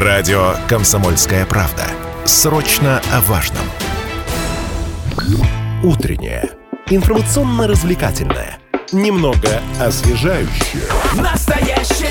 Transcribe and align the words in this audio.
Радио 0.00 0.52
«Комсомольская 0.68 1.44
правда». 1.44 1.82
Срочно 2.24 3.02
о 3.12 3.20
важном. 3.22 3.64
Утреннее. 5.82 6.50
Информационно-развлекательное. 6.86 8.60
Немного 8.92 9.60
освежающее. 9.80 10.84
Настоящее 11.20 12.10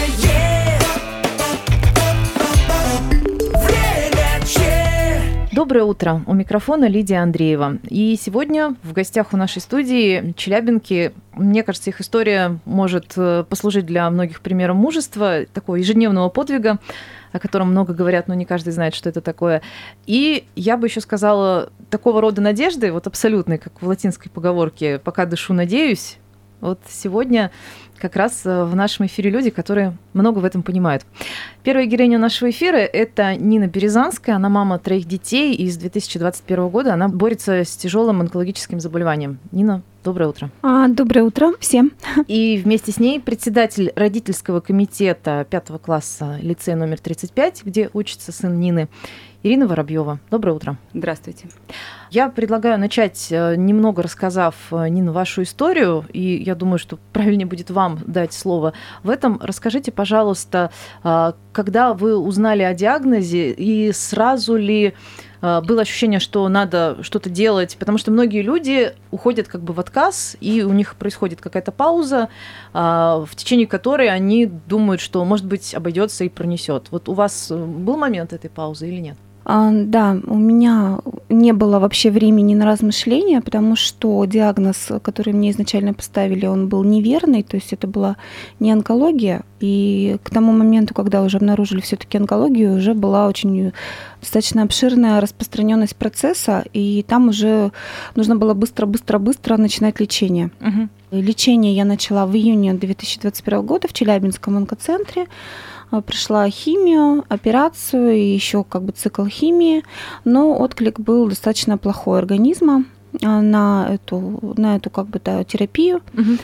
время 3.53 4.45
че. 4.45 5.47
Доброе 5.53 5.85
утро. 5.85 6.23
У 6.27 6.33
микрофона 6.33 6.89
Лидия 6.89 7.19
Андреева. 7.19 7.77
И 7.87 8.19
сегодня 8.21 8.75
в 8.83 8.91
гостях 8.91 9.31
у 9.31 9.37
нашей 9.37 9.61
студии 9.61 10.33
челябинки. 10.35 11.13
Мне 11.31 11.63
кажется, 11.63 11.91
их 11.91 12.01
история 12.01 12.59
может 12.65 13.13
э, 13.15 13.45
послужить 13.49 13.85
для 13.85 14.09
многих 14.09 14.41
примером 14.41 14.75
мужества, 14.75 15.45
такого 15.53 15.77
ежедневного 15.77 16.27
подвига, 16.27 16.79
о 17.37 17.39
котором 17.39 17.71
много 17.71 17.93
говорят, 17.93 18.27
но 18.27 18.33
не 18.33 18.45
каждый 18.45 18.73
знает, 18.73 18.93
что 18.93 19.09
это 19.09 19.21
такое. 19.21 19.61
И 20.05 20.45
я 20.55 20.77
бы 20.77 20.87
еще 20.87 21.01
сказала, 21.01 21.71
такого 21.89 22.21
рода 22.21 22.41
надежды, 22.41 22.91
вот 22.91 23.07
абсолютной, 23.07 23.57
как 23.57 23.81
в 23.81 23.87
латинской 23.87 24.29
поговорке 24.29 24.99
«пока 24.99 25.25
дышу, 25.25 25.53
надеюсь», 25.53 26.17
вот 26.59 26.79
сегодня 26.89 27.51
как 27.99 28.15
раз 28.15 28.45
э, 28.45 28.63
в 28.63 28.75
нашем 28.75 29.05
эфире 29.05 29.29
люди, 29.29 29.51
которые 29.51 29.95
много 30.13 30.39
в 30.39 30.45
этом 30.45 30.63
понимают. 30.63 31.03
Первая 31.63 31.85
героиня 31.85 32.17
нашего 32.17 32.49
эфира– 32.49 32.77
это 32.77 33.35
Нина 33.35 33.67
Березанская. 33.67 34.35
Она 34.35 34.49
мама 34.49 34.79
троих 34.79 35.05
детей, 35.05 35.53
и 35.53 35.69
с 35.69 35.77
2021 35.77 36.69
года 36.69 36.93
она 36.93 37.09
борется 37.09 37.63
с 37.63 37.75
тяжелым 37.75 38.21
онкологическим 38.21 38.79
заболеванием. 38.79 39.39
Нина, 39.51 39.83
доброе 40.07 40.29
утро. 40.29 40.49
А, 40.61 40.87
доброе 40.87 41.23
утро 41.23 41.51
всем. 41.59 41.91
И 42.27 42.61
вместе 42.63 42.93
с 42.93 42.97
ней 42.97 43.19
председатель 43.19 43.91
родительского 43.93 44.61
комитета 44.61 45.45
пятого 45.49 45.79
класса 45.79 46.37
лицея 46.41 46.77
номер 46.77 46.97
35, 47.01 47.63
где 47.65 47.89
учится 47.91 48.31
сын 48.31 48.57
Нины, 48.57 48.87
Ирина 49.43 49.67
Воробьева. 49.67 50.19
Доброе 50.31 50.53
утро. 50.53 50.77
Здравствуйте. 50.93 51.47
Я 52.09 52.29
предлагаю 52.29 52.79
начать 52.79 53.27
э, 53.31 53.55
немного 53.57 54.01
рассказав, 54.01 54.55
э, 54.71 54.87
Нина, 54.87 55.11
вашу 55.11 55.43
историю, 55.43 56.05
и 56.13 56.41
я 56.41 56.55
думаю, 56.55 56.79
что 56.79 56.97
правильнее 57.11 57.45
будет 57.45 57.69
вам 57.69 57.99
дать 58.07 58.31
слово 58.31 58.71
в 59.03 59.09
этом. 59.09 59.39
Расскажите, 59.43 59.91
пожалуйста, 59.91 60.71
э, 61.03 61.33
когда 61.51 61.93
вы 61.93 62.17
узнали 62.17 62.63
о 62.63 62.73
диагнозе, 62.73 63.51
и 63.51 63.91
сразу 63.91 64.55
ли 64.55 64.93
было 65.41 65.81
ощущение, 65.81 66.19
что 66.19 66.47
надо 66.49 66.97
что-то 67.01 67.29
делать, 67.29 67.77
потому 67.79 67.97
что 67.97 68.11
многие 68.11 68.41
люди 68.41 68.93
уходят 69.11 69.47
как 69.47 69.61
бы 69.61 69.73
в 69.73 69.79
отказ, 69.79 70.35
и 70.41 70.63
у 70.63 70.73
них 70.73 70.95
происходит 70.95 71.41
какая-то 71.41 71.71
пауза, 71.71 72.29
в 72.73 73.29
течение 73.35 73.67
которой 73.67 74.09
они 74.09 74.45
думают, 74.45 75.01
что, 75.01 75.23
может 75.25 75.45
быть, 75.45 75.75
обойдется 75.75 76.23
и 76.23 76.29
пронесет. 76.29 76.87
Вот 76.91 77.09
у 77.09 77.13
вас 77.13 77.51
был 77.51 77.97
момент 77.97 78.33
этой 78.33 78.49
паузы 78.49 78.87
или 78.87 78.99
нет? 78.99 79.17
А, 79.49 79.71
да, 79.71 80.17
у 80.25 80.37
меня 80.37 80.99
не 81.29 81.53
было 81.53 81.79
вообще 81.79 82.11
времени 82.11 82.53
на 82.53 82.65
размышления, 82.65 83.39
потому 83.39 83.77
что 83.77 84.25
диагноз, 84.25 84.89
который 85.01 85.31
мне 85.31 85.51
изначально 85.51 85.93
поставили, 85.93 86.45
он 86.45 86.67
был 86.67 86.83
неверный, 86.83 87.43
то 87.43 87.55
есть 87.55 87.71
это 87.71 87.87
была 87.87 88.17
не 88.59 88.73
онкология. 88.73 89.43
И 89.61 90.17
к 90.21 90.31
тому 90.31 90.51
моменту, 90.51 90.93
когда 90.93 91.23
уже 91.23 91.37
обнаружили 91.37 91.79
все-таки 91.79 92.17
онкологию, 92.17 92.75
уже 92.75 92.93
была 92.93 93.25
очень 93.29 93.71
достаточно 94.19 94.63
обширная 94.63 95.21
распространенность 95.21 95.95
процесса, 95.95 96.65
и 96.73 97.05
там 97.07 97.29
уже 97.29 97.71
нужно 98.15 98.35
было 98.35 98.53
быстро-быстро-быстро 98.53 99.55
начинать 99.55 100.01
лечение. 100.01 100.51
Угу. 100.59 101.21
Лечение 101.21 101.73
я 101.73 101.85
начала 101.85 102.25
в 102.25 102.35
июне 102.35 102.73
2021 102.73 103.65
года 103.65 103.87
в 103.87 103.93
Челябинском 103.93 104.57
онкоцентре. 104.57 105.27
А, 105.89 106.01
прошла 106.01 106.49
химию, 106.49 107.23
операцию 107.29 108.11
и 108.11 108.33
еще 108.33 108.63
как 108.63 108.83
бы 108.83 108.91
цикл 108.91 109.25
химии, 109.25 109.83
но 110.25 110.57
отклик 110.57 110.99
был 110.99 111.27
достаточно 111.27 111.77
плохой 111.77 112.19
организма 112.19 112.83
а, 113.23 113.41
на 113.41 113.87
эту, 113.89 114.53
на 114.57 114.75
эту 114.75 114.89
как 114.89 115.07
бы 115.07 115.21
да, 115.23 115.43
терапию. 115.43 116.01
Угу. 116.13 116.37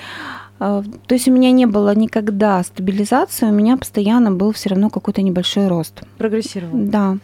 То 0.60 1.16
есть 1.16 1.28
у 1.28 1.32
меня 1.32 1.52
не 1.52 1.66
было 1.66 1.94
никогда 1.94 2.64
стабилизации, 2.64 3.48
у 3.48 3.52
меня 3.52 3.76
постоянно 3.76 4.32
был 4.32 4.54
все 4.54 4.70
равно 4.70 4.90
какой-то 4.90 5.22
небольшой 5.22 5.68
рост. 5.68 6.04
Прогрессировал. 6.18 6.72
Да. 6.74 7.18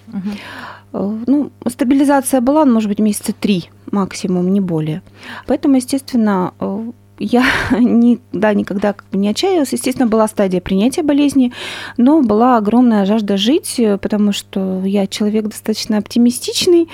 Угу. 0.91 1.19
Ну, 1.25 1.51
стабилизация 1.67 2.41
была, 2.41 2.65
может 2.65 2.89
быть, 2.89 2.99
месяца 2.99 3.31
три 3.31 3.69
максимум, 3.91 4.51
не 4.51 4.59
более. 4.59 5.03
Поэтому, 5.45 5.75
естественно, 5.77 6.53
я 7.19 7.45
ни, 7.79 8.19
да, 8.31 8.53
никогда 8.53 8.93
как 8.93 9.05
бы 9.11 9.17
не 9.17 9.29
отчаялась. 9.29 9.73
Естественно, 9.73 10.07
была 10.07 10.27
стадия 10.27 10.61
принятия 10.61 11.03
болезни, 11.03 11.53
но 11.97 12.21
была 12.21 12.57
огромная 12.57 13.05
жажда 13.05 13.37
жить, 13.37 13.79
потому 14.01 14.31
что 14.31 14.81
я 14.85 15.07
человек 15.07 15.45
достаточно 15.45 15.97
оптимистичный 15.97 16.87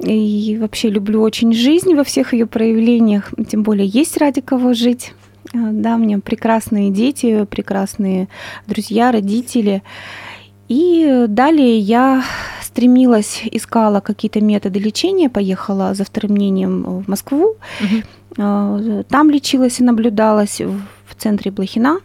и 0.00 0.58
вообще 0.60 0.90
люблю 0.90 1.22
очень 1.22 1.52
жизнь 1.52 1.94
во 1.94 2.04
всех 2.04 2.32
ее 2.32 2.46
проявлениях, 2.46 3.32
тем 3.48 3.62
более 3.62 3.86
есть 3.86 4.16
ради 4.16 4.40
кого 4.40 4.74
жить. 4.74 5.14
А, 5.54 5.70
да, 5.72 5.94
у 5.94 5.98
меня 5.98 6.18
прекрасные 6.18 6.90
дети, 6.90 7.44
прекрасные 7.44 8.28
друзья, 8.66 9.12
родители. 9.12 9.82
И 10.68 11.26
далее 11.28 11.78
я 11.78 12.24
стремилась, 12.62 13.42
искала 13.44 14.00
какие-то 14.00 14.40
методы 14.40 14.78
лечения, 14.78 15.28
поехала 15.28 15.94
за 15.94 16.04
вторым 16.04 16.32
мнением 16.32 17.02
в 17.02 17.08
Москву. 17.08 17.56
Угу. 17.80 18.02
А, 18.38 19.02
там 19.08 19.30
лечилась 19.30 19.80
и 19.80 19.84
наблюдалась 19.84 20.60
в 20.60 21.14
центре 21.16 21.50
Блохина. 21.50 21.98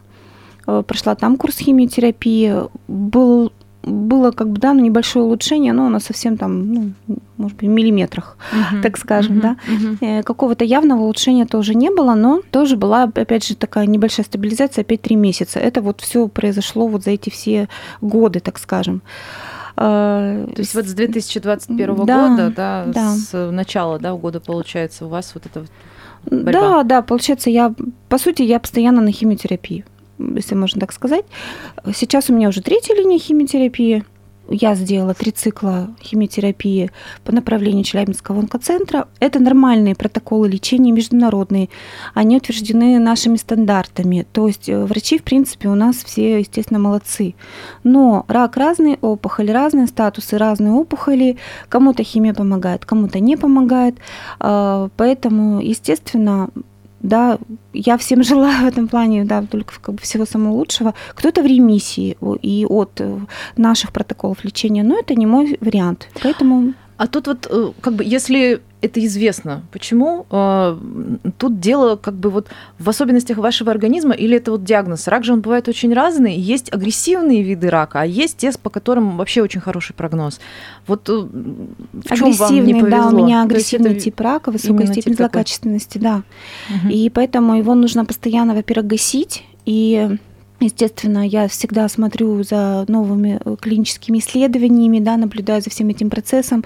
А, 0.65 0.83
прошла 0.83 1.15
там 1.15 1.37
курс 1.37 1.57
химиотерапии. 1.57 2.53
Был, 2.87 3.51
было 3.83 4.31
как 4.31 4.49
бы, 4.49 4.59
да, 4.59 4.73
ну, 4.73 4.81
небольшое 4.81 5.25
улучшение, 5.25 5.73
но 5.73 5.87
оно 5.87 5.99
совсем 5.99 6.37
там, 6.37 6.73
ну, 6.73 6.91
может 7.37 7.57
быть, 7.57 7.69
в 7.69 7.71
миллиметрах, 7.71 8.37
uh-huh. 8.51 8.81
так 8.81 8.97
скажем, 8.97 9.37
uh-huh. 9.37 9.41
да. 9.41 9.57
Uh-huh. 9.67 10.23
Какого-то 10.23 10.65
явного 10.65 11.03
улучшения 11.03 11.45
тоже 11.45 11.75
не 11.75 11.89
было, 11.89 12.13
но 12.13 12.41
тоже 12.51 12.75
была, 12.75 13.03
опять 13.03 13.45
же, 13.45 13.55
такая 13.55 13.85
небольшая 13.85 14.25
стабилизация, 14.25 14.81
опять 14.81 15.01
три 15.01 15.15
месяца. 15.15 15.59
Это 15.59 15.81
вот 15.81 16.01
все 16.01 16.27
произошло 16.27 16.87
вот 16.87 17.03
за 17.03 17.11
эти 17.11 17.29
все 17.29 17.69
годы, 18.01 18.39
так 18.39 18.59
скажем. 18.59 19.01
То 19.75 20.47
есть 20.57 20.73
вот 20.73 20.87
с 20.87 20.93
2021 20.93 22.05
да, 22.05 22.29
года, 22.29 22.49
да, 22.55 22.85
да, 22.87 23.13
с 23.13 23.51
начала 23.51 23.99
да, 23.99 24.13
года, 24.15 24.39
получается, 24.39 25.05
у 25.05 25.09
вас 25.09 25.31
вот 25.35 25.45
это 25.45 25.65
борьба? 26.29 26.51
Да, 26.51 26.83
да, 26.83 27.01
получается, 27.01 27.49
я, 27.49 27.73
по 28.09 28.17
сути, 28.17 28.41
я 28.43 28.59
постоянно 28.59 29.01
на 29.01 29.11
химиотерапии, 29.11 29.85
если 30.17 30.55
можно 30.55 30.81
так 30.81 30.93
сказать. 30.93 31.25
Сейчас 31.93 32.29
у 32.29 32.33
меня 32.33 32.49
уже 32.49 32.61
третья 32.61 32.95
линия 32.95 33.19
химиотерапии 33.19 34.03
я 34.49 34.75
сделала 34.75 35.13
три 35.13 35.31
цикла 35.31 35.89
химиотерапии 36.01 36.91
по 37.23 37.31
направлению 37.31 37.83
Челябинского 37.83 38.39
онкоцентра. 38.39 39.07
Это 39.19 39.39
нормальные 39.39 39.95
протоколы 39.95 40.47
лечения 40.47 40.91
международные. 40.91 41.69
Они 42.13 42.37
утверждены 42.37 42.99
нашими 42.99 43.37
стандартами. 43.37 44.25
То 44.31 44.47
есть 44.47 44.69
э, 44.69 44.85
врачи, 44.85 45.17
в 45.17 45.23
принципе, 45.23 45.69
у 45.69 45.75
нас 45.75 45.97
все, 45.97 46.39
естественно, 46.39 46.79
молодцы. 46.79 47.35
Но 47.83 48.25
рак 48.27 48.57
разный, 48.57 48.97
опухоль 49.01 49.51
разные, 49.51 49.87
статусы 49.87 50.37
разные 50.37 50.71
опухоли. 50.71 51.37
Кому-то 51.69 52.03
химия 52.03 52.33
помогает, 52.33 52.85
кому-то 52.85 53.19
не 53.19 53.35
помогает. 53.37 53.97
А, 54.39 54.89
поэтому, 54.95 55.59
естественно, 55.59 56.49
да, 56.99 57.37
я 57.73 57.97
всем 57.97 58.23
желаю 58.31 58.65
в 58.65 58.67
этом 58.67 58.87
плане, 58.87 59.25
да, 59.25 59.41
только 59.43 59.73
как 59.79 59.95
бы 59.95 60.01
всего 60.01 60.25
самого 60.25 60.53
лучшего. 60.53 60.93
Кто-то 61.15 61.41
в 61.41 61.45
ремиссии 61.45 62.17
и 62.41 62.65
от 62.65 63.01
э, 63.01 63.19
наших 63.55 63.91
протоколов 63.91 64.43
лечения, 64.43 64.83
но 64.83 64.99
это 64.99 65.15
не 65.15 65.25
мой 65.25 65.57
вариант. 65.61 66.09
Поэтому 66.21 66.73
а 66.97 67.07
тут 67.07 67.27
вот, 67.27 67.47
э, 67.49 67.71
как 67.79 67.93
бы, 67.93 68.03
если 68.03 68.61
это 68.81 69.03
известно, 69.05 69.63
почему 69.71 70.25
э, 70.31 70.77
тут 71.37 71.59
дело 71.59 71.95
как 71.95 72.15
бы 72.15 72.29
вот 72.29 72.47
в 72.79 72.89
особенностях 72.89 73.37
вашего 73.37 73.71
организма 73.71 74.13
или 74.13 74.37
это 74.37 74.51
вот 74.51 74.63
диагноз? 74.63 75.07
Рак 75.07 75.23
же 75.23 75.33
он 75.33 75.41
бывает 75.41 75.67
очень 75.67 75.93
разный. 75.93 76.35
Есть 76.35 76.73
агрессивные 76.73 77.43
виды 77.43 77.69
рака, 77.69 78.01
а 78.01 78.05
есть 78.05 78.37
те, 78.37 78.51
по 78.61 78.69
которым 78.69 79.17
вообще 79.17 79.43
очень 79.43 79.61
хороший 79.61 79.93
прогноз. 79.93 80.39
Вот 80.87 81.07
э, 81.09 81.13
в 81.13 82.15
чем 82.15 82.31
вам 82.31 82.65
не 82.65 82.73
повезло? 82.73 82.89
да, 82.89 83.07
у 83.09 83.25
меня 83.25 83.43
агрессивный 83.43 83.91
это 83.91 83.99
тип 83.99 84.19
рака, 84.19 84.51
высокая 84.51 84.87
степень 84.87 85.15
злокачественности, 85.15 85.99
да. 85.99 86.23
Угу. 86.69 86.89
И 86.91 87.09
поэтому 87.09 87.57
его 87.57 87.75
нужно 87.75 88.05
постоянно, 88.05 88.55
во-первых, 88.55 88.87
гасить 88.87 89.43
и 89.65 90.17
Естественно, 90.59 91.27
я 91.27 91.47
всегда 91.47 91.87
смотрю 91.87 92.43
за 92.43 92.85
новыми 92.87 93.39
э, 93.43 93.55
клиническими 93.61 94.17
исследованиями, 94.17 94.99
да, 94.99 95.15
наблюдаю 95.15 95.61
за 95.61 95.69
всем 95.69 95.89
этим 95.89 96.09
процессом, 96.09 96.63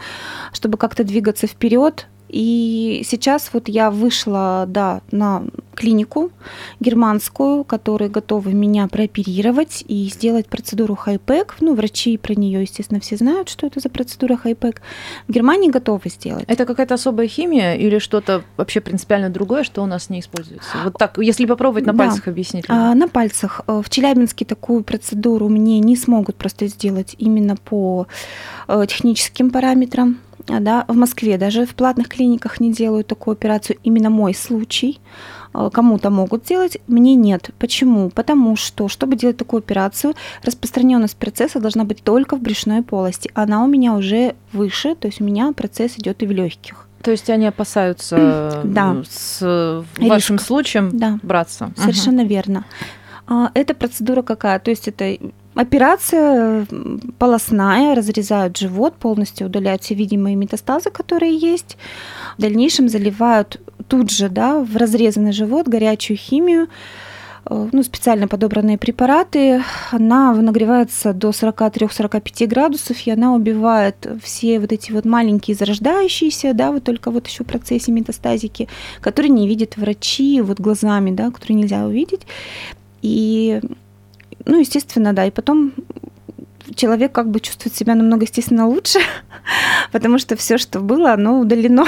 чтобы 0.53 0.77
как-то 0.77 1.03
двигаться 1.03 1.45
вперед. 1.45 2.07
И 2.29 3.01
сейчас 3.05 3.49
вот 3.51 3.67
я 3.67 3.91
вышла, 3.91 4.65
да, 4.67 5.01
на 5.11 5.43
клинику 5.75 6.31
германскую, 6.79 7.63
которые 7.63 8.09
готовы 8.09 8.53
меня 8.53 8.88
прооперировать 8.88 9.83
и 9.88 10.06
сделать 10.09 10.47
процедуру 10.47 10.95
хайпек. 10.95 11.56
Ну, 11.62 11.75
врачи 11.75 12.18
про 12.18 12.33
нее, 12.35 12.62
естественно, 12.62 13.00
все 13.00 13.18
знают, 13.18 13.50
что 13.50 13.68
это 13.68 13.79
за 13.79 13.89
процедура 13.89 14.35
хайпек. 14.35 14.81
В 15.27 15.31
Германии 15.31 15.69
готовы 15.69 16.09
сделать. 16.09 16.45
Это 16.47 16.65
какая-то 16.65 16.95
особая 16.95 17.27
химия 17.27 17.75
или 17.75 18.00
что-то 18.00 18.44
вообще 18.57 18.81
принципиально 18.81 19.29
другое, 19.29 19.63
что 19.63 19.81
у 19.83 19.85
нас 19.85 20.09
не 20.09 20.19
используется? 20.19 20.69
Вот 20.83 20.97
так, 20.97 21.18
если 21.18 21.45
попробовать 21.45 21.85
на 21.85 21.94
Да. 21.94 22.00
пальцах 22.06 22.27
объяснить. 22.27 22.65
А, 22.67 22.94
на 22.95 23.07
пальцах. 23.07 23.62
Э, 23.67 23.81
В 23.83 23.89
Челябинске 23.89 24.45
такую 24.45 24.83
процедуру 24.83 25.47
мне 25.50 25.79
не 25.79 25.95
смогут 25.95 26.35
просто 26.35 26.67
сделать 26.67 27.15
именно 27.17 27.56
по 27.56 28.07
э, 28.67 28.85
техническим 28.88 29.50
параметрам. 29.51 30.17
Да, 30.47 30.85
в 30.88 30.95
Москве 30.95 31.38
даже 31.38 31.65
в 31.65 31.75
платных 31.75 32.07
клиниках 32.09 32.59
не 32.59 32.71
делают 32.74 33.07
такую 33.07 33.33
операцию. 33.33 33.77
Именно 33.83 34.09
мой 34.09 34.33
случай. 34.33 35.00
Э, 35.53 35.69
Кому-то 35.71 36.09
могут 36.09 36.45
сделать, 36.45 36.77
мне 36.88 37.15
нет. 37.15 37.50
Почему? 37.59 38.09
Потому 38.09 38.56
что, 38.56 38.88
чтобы 38.88 39.15
делать 39.15 39.38
такую 39.38 39.59
операцию, 39.59 40.13
распространенность 40.44 41.18
процесса 41.18 41.59
должна 41.59 41.83
быть 41.83 42.03
только 42.03 42.36
в 42.36 42.42
брюшной 42.42 42.81
полости. 42.83 43.31
Она 43.33 43.63
у 43.63 43.68
меня 43.68 43.94
уже 43.94 44.36
выше, 44.53 44.95
то 44.95 45.07
есть 45.07 45.21
у 45.21 45.24
меня 45.24 45.51
процесс 45.53 45.98
идет 45.98 46.24
и 46.24 46.25
в 46.27 46.31
легких. 46.31 46.88
То 47.01 47.12
есть 47.12 47.30
они 47.30 47.48
опасаются 47.48 48.62
Да. 48.65 48.98
э, 48.98 49.03
с 49.09 49.83
вашим 49.98 50.36
Риска. 50.36 50.45
случаем 50.48 50.89
Да. 50.94 51.19
браться. 51.24 51.71
Совершенно 51.75 52.24
верно. 52.24 52.65
А, 53.27 53.50
Эта 53.53 53.74
процедура 53.74 54.21
какая? 54.21 54.59
То 54.59 54.71
есть 54.71 54.88
это 54.88 55.18
операция 55.56 56.65
полостная, 57.18 57.95
разрезают 57.95 58.57
живот, 58.57 58.95
полностью 58.95 59.48
удаляют 59.48 59.83
все 59.83 59.95
видимые 59.95 60.36
метастазы, 60.36 60.89
которые 60.89 61.36
есть. 61.36 61.77
В 62.38 62.42
дальнейшем 62.42 62.89
заливают 62.89 63.59
тут 63.88 64.09
же 64.09 64.30
да, 64.30 64.59
в 64.59 64.77
разрезанный 64.77 65.33
живот 65.33 65.68
горячую 65.68 66.18
химию, 66.18 66.68
э, 67.45 67.69
ну, 67.71 67.83
специально 67.83 68.27
подобранные 68.27 68.77
препараты. 68.77 69.62
Она 69.92 70.33
нагревается 70.33 71.13
до 71.13 71.31
43-45 71.31 72.48
градусов, 72.48 73.06
и 73.06 73.12
она 73.12 73.36
убивает 73.36 74.07
все 74.24 74.59
вот 74.59 74.71
эти 74.71 74.94
вот 74.94 75.03
маленькие 75.03 75.56
зарождающиеся, 75.56 76.53
да, 76.53 76.71
вот 76.71 76.86
только 76.86 77.12
вот 77.12 77.27
еще 77.27 77.44
в 77.44 77.48
процессе 77.48 77.92
метастазики, 77.92 78.69
которые 79.01 79.31
не 79.31 79.48
видят 79.48 79.75
врачи 79.75 80.39
вот 80.42 80.62
глазами, 80.62 81.12
да, 81.12 81.30
которые 81.31 81.57
нельзя 81.57 81.86
увидеть. 81.86 82.21
И, 83.01 83.59
ну, 84.45 84.59
естественно, 84.59 85.13
да, 85.13 85.25
и 85.25 85.31
потом 85.31 85.73
человек 86.75 87.11
как 87.11 87.29
бы 87.29 87.39
чувствует 87.39 87.75
себя 87.75 87.95
намного, 87.95 88.23
естественно, 88.23 88.67
лучше, 88.67 88.99
потому 89.91 90.19
что 90.19 90.35
все, 90.35 90.57
что 90.57 90.79
было, 90.79 91.13
оно 91.13 91.39
удалено. 91.39 91.85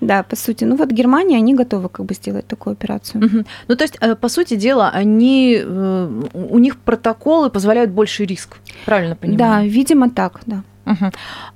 Да, 0.00 0.22
по 0.22 0.36
сути. 0.36 0.64
Ну 0.64 0.76
вот 0.76 0.90
Германия, 0.92 1.36
они 1.36 1.54
готовы 1.54 1.88
как 1.88 2.06
бы 2.06 2.14
сделать 2.14 2.46
такую 2.46 2.72
операцию. 2.72 3.24
Мгм. 3.24 3.46
Ну, 3.68 3.76
то 3.76 3.84
есть, 3.84 3.98
э, 4.00 4.14
по 4.14 4.28
сути 4.28 4.54
дела, 4.56 4.90
они, 4.94 5.58
э, 5.60 6.22
у 6.32 6.58
них 6.58 6.76
протоколы 6.76 7.50
позволяют 7.50 7.90
больший 7.90 8.26
риск. 8.26 8.58
Правильно 8.86 9.14
Да, 9.14 9.20
понимаю? 9.20 9.68
видимо 9.70 10.10
так, 10.10 10.40
да. 10.46 10.62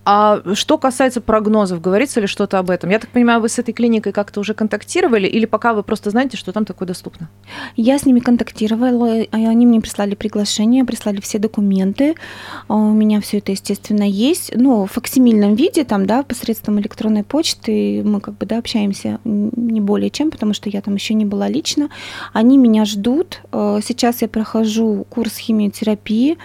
А 0.05 0.43
что 0.55 0.78
касается 0.78 1.20
прогнозов, 1.20 1.81
говорится 1.81 2.20
ли 2.20 2.26
что-то 2.26 2.58
об 2.58 2.70
этом? 2.70 2.90
Я 2.90 2.99
так 2.99 3.11
понимаю, 3.11 3.40
вы 3.40 3.49
с 3.49 3.58
этой 3.58 3.73
клиникой 3.73 4.12
как-то 4.12 4.40
уже 4.40 4.55
контактировали, 4.55 5.26
или 5.26 5.46
пока 5.46 5.75
вы 5.75 5.82
просто 5.82 6.11
знаете, 6.11 6.37
что 6.37 6.52
там 6.52 6.64
такое 6.64 6.87
доступно? 6.87 7.28
Я 7.76 7.99
с 7.99 8.06
ними 8.06 8.20
контактировала, 8.20 9.25
они 9.32 9.67
мне 9.67 9.81
прислали 9.81 10.14
приглашение, 10.14 10.84
прислали 10.84 11.20
все 11.20 11.38
документы. 11.38 12.14
А 12.69 12.75
У 12.75 12.93
меня 12.93 13.20
все 13.20 13.38
это, 13.38 13.52
естественно, 13.52 14.05
есть. 14.05 14.52
Ну, 14.55 14.87
в 14.87 14.93
факсимильном 14.93 15.55
виде, 15.55 15.84
там, 15.84 16.06
да, 16.06 16.22
посредством 16.22 16.81
электронной 16.81 17.25
почты 17.25 18.02
мы 18.05 18.20
как 18.20 18.37
бы, 18.38 18.46
да, 18.46 18.58
общаемся 18.58 19.19
не 19.25 19.81
более 19.81 20.11
чем, 20.11 20.31
потому 20.31 20.55
что 20.55 20.70
я 20.70 20.81
там 20.81 20.94
еще 20.94 21.14
не 21.14 21.25
была 21.25 21.49
лично. 21.49 21.88
Они 22.32 22.58
меня 22.58 22.84
ждут. 22.84 23.40
Э, 23.52 23.81
Сейчас 23.82 24.22
я 24.22 24.29
прохожу 24.29 25.06
курс 25.11 25.37
химиотерапии 25.37 26.38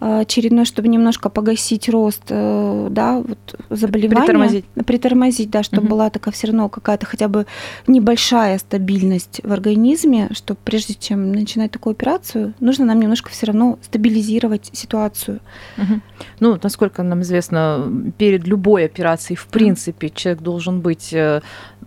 очередной, 0.00 0.64
чтобы 0.64 0.88
немножко 0.88 1.28
погасить 1.28 1.88
рост, 1.88 2.22
э, 2.28 2.88
да, 2.90 3.18
вот 3.18 3.38
заболевания. 3.70 4.20
Притормозить. 4.20 4.64
Притормозить, 4.86 5.50
да, 5.50 5.62
чтобы 5.62 5.82
Мгм. 5.82 5.90
была 5.90 6.10
такая 6.10 6.32
все 6.32 6.48
равно 6.48 6.68
какая-то 6.68 7.06
хотя 7.06 7.28
бы 7.28 7.46
небольшая 7.86 8.58
стабильность 8.58 9.40
в 9.44 9.52
организме, 9.52 10.28
что 10.32 10.54
прежде 10.54 10.94
чем 10.94 11.32
начинать 11.32 11.70
такую 11.70 11.92
операцию, 11.92 12.54
нужно 12.60 12.84
нам 12.84 13.00
немножко 13.00 13.30
все 13.30 13.46
равно 13.46 13.78
стабилизировать 13.82 14.70
ситуацию. 14.72 15.40
Мгм. 15.76 16.02
Ну, 16.40 16.58
насколько 16.62 17.02
нам 17.02 17.22
известно, 17.22 18.12
перед 18.18 18.46
любой 18.46 18.84
операцией, 18.84 19.36
в 19.36 19.46
принципе, 19.46 20.10
человек 20.10 20.42
должен 20.42 20.80
быть 20.80 21.12
э, 21.12 21.40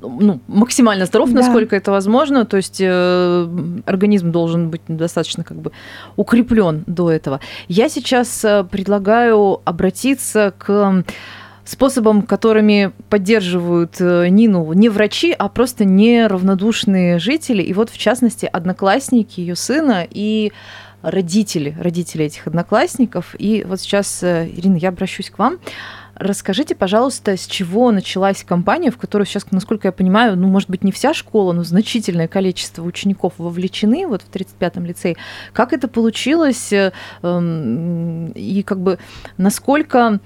ну, 0.07 0.39
максимально 0.47 1.05
здоров, 1.05 1.29
Да. 1.29 1.41
насколько 1.41 1.75
это 1.75 1.91
возможно. 1.91 2.45
То 2.45 2.57
есть 2.57 2.79
э, 2.79 3.47
организм 3.85 4.31
должен 4.31 4.69
быть 4.69 4.81
достаточно 4.87 5.43
как 5.43 5.57
бы 5.57 5.71
укреплен 6.15 6.83
до 6.87 7.11
этого. 7.11 7.39
Я 7.67 7.89
сейчас 7.89 8.43
э, 8.45 8.63
предлагаю 8.63 9.61
обратиться 9.65 10.53
к 10.57 11.03
способам, 11.65 12.21
которыми 12.21 12.91
поддерживают 13.09 13.95
э, 13.99 14.27
Нину 14.29 14.71
не 14.73 14.89
врачи, 14.89 15.35
а 15.37 15.49
просто 15.49 15.83
неравнодушные 15.83 17.19
жители. 17.19 17.63
И 17.63 17.73
вот, 17.73 17.89
в 17.89 17.97
частности, 17.97 18.47
одноклассники 18.51 19.39
ее 19.39 19.55
сына 19.55 20.07
и 20.09 20.51
родители, 21.01 21.75
родители 21.79 22.25
этих 22.25 22.47
одноклассников. 22.47 23.35
И 23.37 23.65
вот 23.67 23.79
сейчас, 23.81 24.23
э, 24.23 24.47
Ирина, 24.55 24.77
я 24.77 24.89
обращусь 24.89 25.29
к 25.29 25.39
вам. 25.39 25.57
Расскажите, 26.15 26.75
пожалуйста, 26.75 27.35
с 27.35 27.45
чего 27.45 27.91
началась 27.91 28.43
кампания, 28.43 28.89
в 28.89 28.97
которую 28.97 29.25
сейчас, 29.25 29.45
насколько 29.51 29.89
я 29.89 29.91
понимаю, 29.91 30.37
ну, 30.37 30.47
может 30.47 30.69
быть, 30.69 30.83
не 30.83 30.93
вся 30.93 31.13
школа, 31.13 31.51
но 31.51 31.63
значительное 31.63 32.29
количество 32.29 32.83
учеников 32.83 33.33
вовлечены 33.37 34.07
вот 34.07 34.21
в 34.21 34.29
35-м 34.29 34.85
лицее. 34.85 35.17
Как 35.51 35.73
это 35.73 35.89
получилось 35.89 36.71
эм, 36.71 38.27
и 38.31 38.63
как 38.63 38.79
бы 38.79 38.97
насколько 39.37 40.21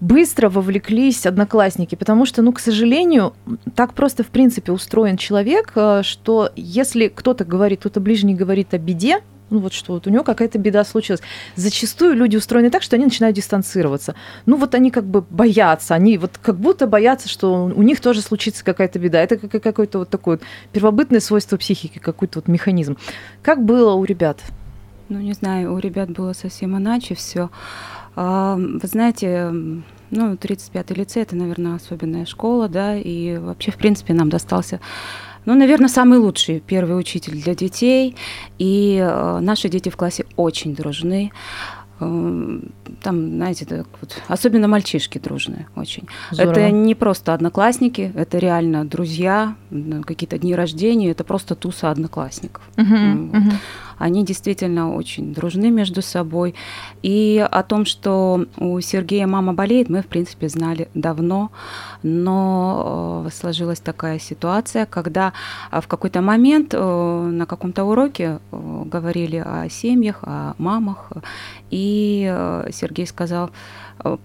быстро 0.00 0.48
вовлеклись 0.48 1.26
одноклассники, 1.26 1.94
потому 1.94 2.26
что, 2.26 2.42
ну, 2.42 2.52
к 2.52 2.58
сожалению, 2.60 3.34
так 3.74 3.94
просто, 3.94 4.24
в 4.24 4.28
принципе, 4.28 4.72
устроен 4.72 5.16
человек, 5.16 5.72
э, 5.74 6.02
что 6.04 6.50
если 6.56 7.08
кто-то 7.08 7.44
говорит, 7.44 7.80
кто-то 7.80 8.00
ближний 8.00 8.34
говорит 8.34 8.74
о 8.74 8.78
беде, 8.78 9.20
ну 9.50 9.58
вот 9.60 9.72
что 9.72 9.94
вот 9.94 10.06
у 10.06 10.10
него 10.10 10.24
какая-то 10.24 10.58
беда 10.58 10.84
случилась. 10.84 11.20
Зачастую 11.56 12.14
люди 12.14 12.36
устроены 12.36 12.70
так, 12.70 12.82
что 12.82 12.96
они 12.96 13.04
начинают 13.04 13.36
дистанцироваться. 13.36 14.14
Ну 14.46 14.56
вот 14.56 14.74
они 14.74 14.90
как 14.90 15.04
бы 15.04 15.22
боятся, 15.30 15.94
они 15.94 16.18
вот 16.18 16.38
как 16.42 16.56
будто 16.56 16.86
боятся, 16.86 17.28
что 17.28 17.64
у 17.64 17.82
них 17.82 18.00
тоже 18.00 18.20
случится 18.20 18.64
какая-то 18.64 18.98
беда. 18.98 19.20
Это 19.20 19.36
как- 19.36 19.62
какое-то 19.62 20.00
вот 20.00 20.10
такое 20.10 20.36
вот 20.36 20.46
первобытное 20.72 21.20
свойство 21.20 21.56
психики, 21.56 21.98
какой-то 21.98 22.40
вот 22.40 22.48
механизм. 22.48 22.96
Как 23.42 23.64
было 23.64 23.94
у 23.94 24.04
ребят? 24.04 24.40
Ну, 25.08 25.18
не 25.20 25.32
знаю, 25.32 25.72
у 25.74 25.78
ребят 25.78 26.10
было 26.10 26.34
совсем 26.34 26.76
иначе 26.76 27.14
все. 27.14 27.48
Вы 28.14 28.80
знаете, 28.82 29.50
ну, 30.10 30.32
35-й 30.34 30.94
лицей– 30.94 31.22
это, 31.24 31.36
наверное, 31.36 31.76
особенная 31.76 32.26
школа, 32.26 32.68
да, 32.68 32.96
и 32.96 33.38
вообще, 33.38 33.70
в 33.70 33.76
принципе, 33.76 34.12
нам 34.12 34.28
достался, 34.28 34.80
ну, 35.46 35.54
наверное, 35.54 35.88
самый 35.88 36.18
лучший 36.18 36.60
первый 36.60 36.98
учитель 36.98 37.40
для 37.42 37.54
детей, 37.54 38.14
и 38.58 38.98
э, 39.00 39.38
наши 39.40 39.68
дети 39.68 39.88
в 39.90 39.96
классе 39.96 40.24
очень 40.36 40.74
дружны. 40.74 41.30
Э, 42.00 42.60
Там, 43.02 43.28
знаете, 43.36 43.64
так 43.64 43.86
вот, 44.00 44.22
особенно 44.28 44.68
мальчишки 44.68 45.18
дружные 45.18 45.66
очень. 45.76 46.04
Здорово. 46.30 46.52
Это 46.52 46.70
не 46.70 46.94
просто 46.94 47.34
одноклассники, 47.34 48.12
это 48.16 48.38
реально 48.38 48.84
друзья, 48.84 49.54
какие-то 50.06 50.38
дни 50.38 50.54
рождения, 50.54 51.10
это 51.10 51.24
просто 51.24 51.54
туса 51.54 51.90
одноклассников. 51.90 52.62
Мгм, 52.76 52.94
М, 52.96 53.26
мгм. 53.32 53.52
Они 53.98 54.24
действительно 54.24 54.94
очень 54.94 55.34
дружны 55.34 55.70
между 55.70 56.02
собой. 56.02 56.54
И 57.02 57.46
о 57.50 57.62
том, 57.62 57.84
что 57.84 58.46
у 58.56 58.80
Сергея 58.80 59.26
мама 59.26 59.52
болеет, 59.52 59.88
мы, 59.88 60.02
в 60.02 60.06
принципе, 60.06 60.48
знали 60.48 60.88
давно. 60.94 61.50
Но 62.02 63.24
э, 63.26 63.30
сложилась 63.30 63.80
такая 63.80 64.18
ситуация, 64.18 64.86
когда 64.86 65.32
э, 65.70 65.80
в 65.80 65.86
какой-то 65.88 66.20
момент 66.20 66.74
э, 66.74 66.78
на 66.78 67.46
каком-то 67.46 67.84
уроке 67.84 68.38
говорили 68.52 69.36
о 69.36 69.68
семьях, 69.68 70.20
о 70.22 70.54
мамах. 70.58 71.12
И 71.70 72.24
Сергей 72.72 73.06
сказал 73.06 73.50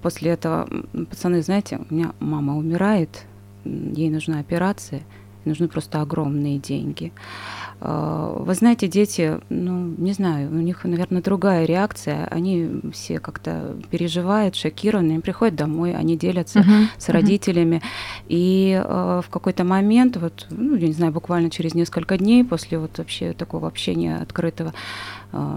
после 0.02 0.32
этого, 0.32 0.68
«М, 0.94 1.06
пацаны, 1.06 1.42
знаете, 1.42 1.80
у 1.90 1.94
меня 1.94 2.12
мама 2.20 2.58
умирает, 2.58 3.26
ей 3.66 4.10
нужна 4.10 4.40
операция, 4.40 5.02
нужны 5.46 5.68
просто 5.68 6.02
огромные 6.02 6.58
деньги. 6.58 7.12
Э, 7.86 8.36
Вы 8.40 8.54
знаете, 8.56 8.88
дети, 8.88 9.40
ну, 9.50 9.94
не 9.98 10.14
знаю, 10.14 10.50
у 10.50 10.56
них, 10.62 10.86
наверное, 10.86 11.22
другая 11.22 11.66
реакция. 11.66 12.28
Они 12.32 12.70
все 12.94 13.20
как-то 13.20 13.76
переживают, 13.92 14.56
шокированы, 14.56 15.12
они 15.12 15.20
приходят 15.20 15.56
домой, 15.56 15.94
они 15.94 16.18
делятся 16.18 16.60
Мгм, 16.60 16.88
с 16.98 17.10
родителями. 17.10 17.82
И 18.30 18.82
э, 18.84 19.22
в 19.26 19.30
какой-то 19.30 19.64
момент, 19.66 20.16
вот, 20.18 20.48
ну, 20.50 20.76
я 20.76 20.88
не 20.88 20.94
знаю, 20.94 21.12
буквально 21.12 21.50
через 21.50 21.76
несколько 21.76 22.18
дней 22.18 22.46
после 22.46 22.80
вот 22.80 22.98
вообще 22.98 23.34
такого 23.34 23.68
общения 23.68 24.16
открытого, 24.16 24.74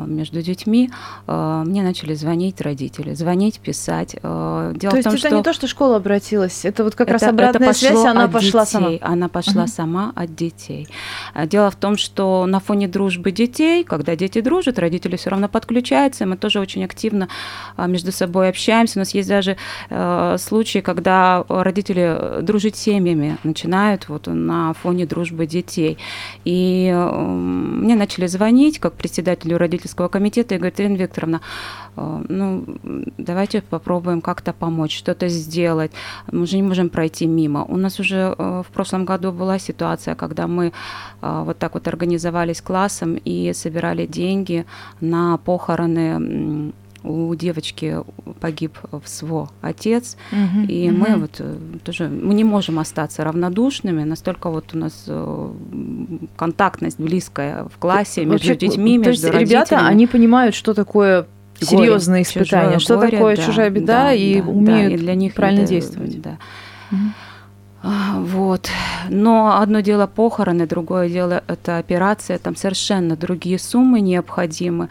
между 0.06 0.42
детьми, 0.42 0.90
э, 1.26 1.62
мне 1.66 1.82
начали 1.82 2.14
звонить 2.14 2.60
родители, 2.60 3.14
звонить, 3.14 3.60
писать. 3.60 4.16
Э, 4.22 4.72
Дело 4.74 4.90
то 4.90 4.96
есть 4.96 5.04
том, 5.04 5.14
это 5.14 5.28
что 5.28 5.36
не 5.36 5.42
то, 5.42 5.52
что 5.52 5.66
школа 5.66 5.96
обратилась, 5.96 6.64
это 6.64 6.84
вот 6.84 6.94
как 6.94 7.08
это, 7.08 7.12
раз 7.14 7.22
обратная 7.22 7.70
это 7.70 7.78
связь, 7.78 8.04
она 8.04 8.28
пошла 8.28 8.64
детей. 8.64 8.72
сама. 8.72 8.90
Она 9.00 9.28
пошла 9.28 9.62
угу. 9.62 9.70
сама 9.70 10.12
от 10.14 10.34
детей. 10.34 10.88
Дело 11.46 11.70
в 11.70 11.76
том, 11.76 11.96
что 11.96 12.46
на 12.46 12.60
фоне 12.60 12.88
дружбы 12.88 13.32
детей, 13.32 13.84
когда 13.84 14.16
дети 14.16 14.40
дружат, 14.40 14.78
родители 14.78 15.16
все 15.16 15.30
равно 15.30 15.48
подключаются, 15.48 16.26
мы 16.26 16.36
тоже 16.36 16.60
очень 16.60 16.84
активно 16.84 17.28
между 17.76 18.12
собой 18.12 18.48
общаемся. 18.48 18.98
У 18.98 19.00
нас 19.00 19.14
есть 19.14 19.28
даже 19.28 19.56
э, 19.90 20.36
случаи, 20.38 20.78
когда 20.80 21.44
родители 21.48 22.42
дружить 22.42 22.76
семьями 22.76 23.38
начинают 23.42 24.08
вот 24.08 24.26
на 24.26 24.72
фоне 24.74 25.06
дружбы 25.06 25.46
детей. 25.46 25.98
И 26.44 26.90
э, 26.92 27.10
мне 27.20 27.94
начали 27.94 28.26
звонить 28.26 28.78
как 28.78 28.94
председателю 28.94 29.58
родительского 29.66 30.08
комитета 30.08 30.54
и 30.54 30.58
говорят, 30.58 30.80
Ирина 30.80 30.96
Викторовна, 30.96 31.40
э, 31.96 32.24
ну, 32.28 32.64
давайте 33.18 33.62
попробуем 33.62 34.20
как-то 34.20 34.52
помочь, 34.52 34.96
что-то 34.96 35.28
сделать. 35.28 35.92
Мы 36.32 36.46
же 36.46 36.56
не 36.56 36.62
можем 36.62 36.88
пройти 36.88 37.26
мимо. 37.26 37.64
У 37.64 37.76
нас 37.76 38.00
уже 38.00 38.34
э, 38.38 38.62
в 38.66 38.72
прошлом 38.72 39.04
году 39.04 39.32
была 39.32 39.58
ситуация, 39.58 40.14
когда 40.14 40.46
мы 40.46 40.72
вот 41.20 41.58
так 41.58 41.74
вот 41.74 41.88
организовались 41.88 42.60
классом 42.60 43.18
и 43.24 43.52
собирали 43.52 44.06
деньги 44.06 44.64
на 45.00 45.38
похороны 45.38 46.72
у 47.06 47.34
девочки 47.34 47.98
погиб 48.40 48.78
в 48.90 49.02
СВО 49.06 49.50
отец, 49.62 50.16
угу, 50.32 50.66
и 50.68 50.90
угу. 50.90 50.98
мы 50.98 51.16
вот 51.16 51.36
э, 51.38 51.56
тоже 51.84 52.08
мы 52.08 52.34
не 52.34 52.44
можем 52.44 52.78
остаться 52.78 53.24
равнодушными, 53.24 54.02
настолько 54.04 54.50
вот 54.50 54.74
у 54.74 54.78
нас 54.78 55.04
э, 55.06 55.50
контактность 56.36 56.98
близкая 56.98 57.64
в 57.64 57.78
классе 57.78 58.24
между 58.24 58.48
Вообще, 58.48 58.68
детьми, 58.68 58.98
то 58.98 59.10
между 59.10 59.28
есть 59.28 59.38
ребята, 59.38 59.86
они 59.86 60.06
понимают, 60.06 60.54
что 60.54 60.74
такое 60.74 61.26
серьезные 61.60 62.22
испытания, 62.22 62.78
что 62.78 62.96
горе, 62.96 63.12
такое 63.12 63.36
да, 63.36 63.42
чужая 63.42 63.70
беда, 63.70 63.86
да, 63.86 64.12
и 64.12 64.40
да, 64.40 64.48
умеют 64.48 64.92
да, 64.92 64.94
и 64.94 64.98
для 64.98 65.14
них 65.14 65.34
правильно 65.34 65.62
это, 65.62 65.70
действовать. 65.70 66.20
Да. 66.20 66.38
Угу. 66.90 66.98
Вот. 68.16 68.68
Но 69.08 69.60
одно 69.60 69.80
дело 69.80 70.06
похороны, 70.06 70.66
другое 70.66 71.08
дело 71.08 71.44
это 71.46 71.78
операция, 71.78 72.38
там 72.38 72.56
совершенно 72.56 73.16
другие 73.16 73.58
суммы 73.58 74.00
необходимы. 74.00 74.88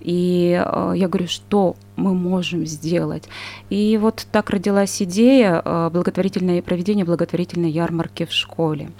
И 0.00 0.62
э, 0.64 0.92
я 0.96 1.08
говорю, 1.08 1.28
что 1.28 1.76
мы 1.96 2.14
можем 2.14 2.64
сделать. 2.66 3.28
И 3.68 3.98
вот 4.00 4.26
так 4.32 4.50
родилась 4.50 5.02
идея 5.02 5.60
э, 5.62 5.90
благотворительное 5.92 6.62
проведения 6.62 7.04
благотворительной 7.04 7.70
ярмарки 7.70 8.24
в 8.24 8.32
школе 8.32 8.90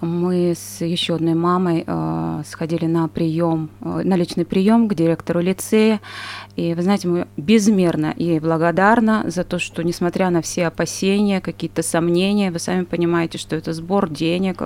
мы 0.00 0.54
с 0.56 0.84
еще 0.84 1.16
одной 1.16 1.34
мамой 1.34 1.84
э, 1.86 2.42
сходили 2.46 2.86
на 2.86 3.08
прием, 3.08 3.70
э, 3.80 4.02
на 4.04 4.16
личный 4.16 4.44
прием 4.44 4.88
к 4.88 4.94
директору 4.94 5.40
лицея. 5.40 6.00
И 6.56 6.74
вы 6.74 6.82
знаете, 6.82 7.08
мы 7.08 7.26
безмерно 7.36 8.14
ей 8.16 8.40
благодарна 8.40 9.24
за 9.26 9.44
то, 9.44 9.58
что, 9.58 9.82
несмотря 9.82 10.30
на 10.30 10.42
все 10.42 10.66
опасения, 10.66 11.40
какие-то 11.40 11.82
сомнения, 11.82 12.50
вы 12.50 12.58
сами 12.58 12.84
понимаете, 12.84 13.38
что 13.38 13.56
это 13.56 13.72
сбор 13.72 14.08
денег. 14.08 14.62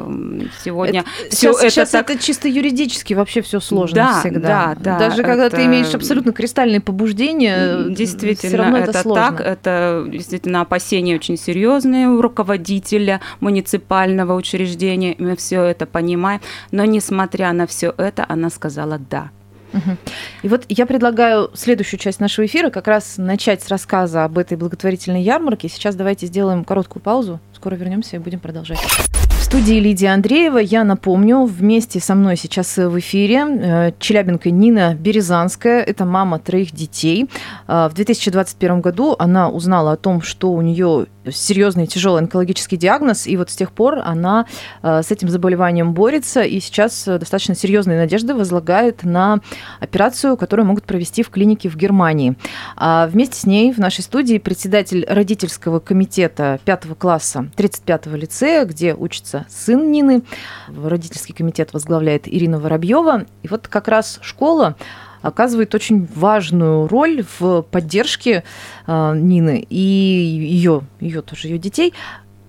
Сегодня 0.64 1.00
это, 1.00 1.34
все 1.34 1.52
сейчас, 1.52 1.60
это 1.60 1.70
сейчас 1.70 1.90
так... 1.90 2.10
это 2.10 2.22
чисто 2.22 2.48
юридически 2.48 3.14
вообще 3.14 3.42
все 3.42 3.60
сложно 3.60 3.96
да, 3.96 4.20
всегда. 4.20 4.74
Да, 4.74 4.76
да. 4.78 4.98
Даже 4.98 5.22
это... 5.22 5.30
когда 5.30 5.50
ты 5.50 5.64
имеешь 5.66 5.94
абсолютно 5.94 6.32
кристальные 6.32 6.80
побуждения, 6.80 7.88
действительно, 7.88 8.48
все 8.48 8.56
равно 8.56 8.78
это, 8.78 8.90
это 8.90 9.02
сложно. 9.02 9.24
так. 9.24 9.40
Это 9.40 10.06
действительно 10.08 10.60
опасения 10.60 11.16
очень 11.16 11.36
серьезные 11.36 12.08
у 12.08 12.20
руководителя 12.20 13.20
муниципального 13.40 14.34
учреждения 14.34 15.16
мы 15.24 15.36
все 15.36 15.62
это 15.62 15.86
понимаем, 15.86 16.40
но 16.70 16.84
несмотря 16.84 17.52
на 17.52 17.66
все 17.66 17.94
это, 17.96 18.24
она 18.28 18.50
сказала 18.50 18.98
«да». 18.98 19.30
И 20.42 20.48
вот 20.48 20.64
я 20.68 20.86
предлагаю 20.86 21.50
следующую 21.54 21.98
часть 21.98 22.20
нашего 22.20 22.46
эфира 22.46 22.70
как 22.70 22.86
раз 22.86 23.14
начать 23.16 23.60
с 23.60 23.68
рассказа 23.68 24.24
об 24.24 24.38
этой 24.38 24.56
благотворительной 24.56 25.22
ярмарке. 25.22 25.68
Сейчас 25.68 25.96
давайте 25.96 26.26
сделаем 26.26 26.64
короткую 26.64 27.02
паузу. 27.02 27.40
Скоро 27.52 27.74
вернемся 27.74 28.16
и 28.16 28.18
будем 28.20 28.38
продолжать 28.38 28.78
студии 29.44 29.74
Лидия 29.74 30.08
Андреева. 30.08 30.56
Я 30.56 30.84
напомню, 30.84 31.44
вместе 31.44 32.00
со 32.00 32.14
мной 32.14 32.36
сейчас 32.36 32.78
в 32.78 32.98
эфире 32.98 33.44
э, 33.46 33.92
челябинка 33.98 34.50
Нина 34.50 34.94
Березанская. 34.94 35.82
Это 35.82 36.06
мама 36.06 36.38
троих 36.38 36.72
детей. 36.72 37.28
Э, 37.68 37.88
в 37.90 37.94
2021 37.94 38.80
году 38.80 39.14
она 39.18 39.50
узнала 39.50 39.92
о 39.92 39.96
том, 39.96 40.22
что 40.22 40.50
у 40.50 40.62
нее 40.62 41.06
серьезный 41.30 41.86
тяжелый 41.86 42.20
онкологический 42.20 42.76
диагноз, 42.76 43.26
и 43.26 43.36
вот 43.36 43.50
с 43.50 43.56
тех 43.56 43.72
пор 43.72 43.98
она 43.98 44.46
э, 44.82 45.02
с 45.02 45.10
этим 45.10 45.28
заболеванием 45.28 45.92
борется, 45.92 46.42
и 46.42 46.58
сейчас 46.60 47.04
достаточно 47.04 47.54
серьезные 47.54 47.98
надежды 47.98 48.34
возлагает 48.34 49.04
на 49.04 49.40
операцию, 49.78 50.38
которую 50.38 50.66
могут 50.66 50.84
провести 50.84 51.22
в 51.22 51.28
клинике 51.28 51.68
в 51.68 51.76
Германии. 51.76 52.36
А 52.76 53.06
вместе 53.06 53.38
с 53.38 53.44
ней 53.44 53.72
в 53.72 53.78
нашей 53.78 54.02
студии 54.02 54.38
председатель 54.38 55.04
родительского 55.06 55.80
комитета 55.80 56.60
5 56.64 56.98
класса 56.98 57.50
35-го 57.56 58.16
лицея, 58.16 58.64
где 58.64 58.94
учится 58.94 59.43
сын 59.48 59.90
Нины. 59.90 60.22
Родительский 60.68 61.34
комитет 61.34 61.72
возглавляет 61.72 62.28
Ирина 62.28 62.58
Воробьева. 62.58 63.26
И 63.42 63.48
вот 63.48 63.68
как 63.68 63.88
раз 63.88 64.18
школа 64.22 64.76
оказывает 65.22 65.74
очень 65.74 66.06
важную 66.14 66.86
роль 66.86 67.24
в 67.38 67.62
поддержке 67.62 68.44
э, 68.86 69.14
Нины 69.16 69.66
и 69.68 69.78
ее, 69.78 70.82
ее 71.00 71.22
тоже 71.22 71.48
ее 71.48 71.58
детей. 71.58 71.94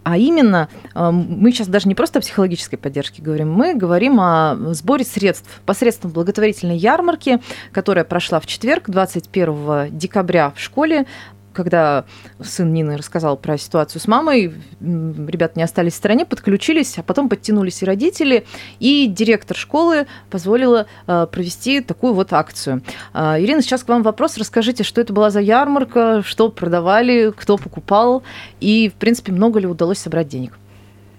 А 0.06 0.18
именно, 0.18 0.70
э, 0.94 1.10
мы 1.10 1.52
сейчас 1.52 1.68
даже 1.68 1.88
не 1.88 1.96
просто 1.96 2.20
о 2.20 2.22
психологической 2.22 2.78
поддержке 2.78 3.24
говорим, 3.24 3.52
мы 3.52 3.74
говорим 3.74 4.20
о 4.20 4.56
сборе 4.74 5.04
средств 5.04 5.50
посредством 5.66 6.12
благотворительной 6.12 6.78
ярмарки, 6.78 7.42
которая 7.72 8.06
прошла 8.06 8.40
в 8.40 8.46
четверг, 8.46 8.88
21 8.88 9.98
декабря 9.98 10.52
в 10.56 10.60
школе 10.60 11.08
когда 11.56 12.06
сын 12.42 12.72
Нины 12.72 12.98
рассказал 12.98 13.38
про 13.38 13.58
ситуацию 13.58 14.02
с 14.02 14.08
мамой, 14.08 14.54
ребята 14.80 15.54
не 15.56 15.64
остались 15.64 15.94
в 15.94 15.98
стороне, 15.98 16.26
подключились, 16.26 16.98
а 16.98 17.04
потом 17.04 17.30
подтянулись 17.30 17.82
и 17.82 17.86
родители, 17.86 18.46
и 18.80 19.08
директор 19.08 19.58
школы 19.58 20.06
позволила 20.30 20.86
э, 21.08 21.28
провести 21.32 21.82
такую 21.82 22.14
вот 22.14 22.34
акцию. 22.34 22.82
А, 23.14 23.40
Ирина, 23.40 23.62
сейчас 23.62 23.84
к 23.84 23.88
вам 23.88 24.04
вопрос. 24.04 24.38
Расскажите, 24.38 24.84
что 24.84 25.02
это 25.02 25.14
была 25.14 25.30
за 25.30 25.40
ярмарка, 25.40 26.22
что 26.24 26.50
продавали, 26.50 27.34
кто 27.36 27.58
покупал, 27.58 28.24
и, 28.60 28.90
в 28.90 29.00
принципе, 29.00 29.32
много 29.32 29.60
ли 29.60 29.68
удалось 29.68 30.00
собрать 30.00 30.28
денег? 30.28 30.54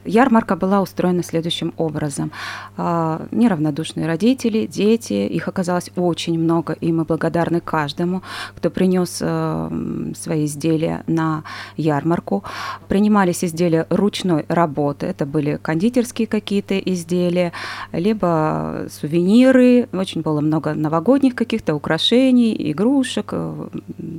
Ярмарка 0.07 0.57
была 0.57 0.81
устроена 0.81 1.23
следующим 1.23 1.75
образом. 1.77 2.33
А, 2.77 3.27
неравнодушные 3.31 4.07
родители, 4.07 4.67
дети, 4.67 5.13
их 5.13 5.49
оказалось 5.49 5.91
очень 5.97 6.39
много, 6.39 6.73
и 6.75 6.93
мы 6.93 7.05
благодарны 7.05 7.61
каждому, 7.61 8.23
кто 8.57 8.71
принес 8.71 9.19
э, 9.21 10.13
свои 10.17 10.45
изделия 10.45 11.03
на 11.07 11.43
ярмарку. 11.77 12.45
Принимались 12.89 13.45
изделия 13.45 13.87
ручной 13.91 14.45
работы, 14.49 15.07
это 15.07 15.27
были 15.27 15.59
кондитерские 15.61 16.27
какие-то 16.27 16.79
изделия, 16.79 17.53
либо 17.93 18.87
сувениры, 18.91 19.89
очень 19.93 20.23
было 20.23 20.41
много 20.41 20.75
новогодних 20.75 21.35
каких-то 21.35 21.75
украшений, 21.75 22.57
игрушек, 22.73 23.31
э, 23.33 23.69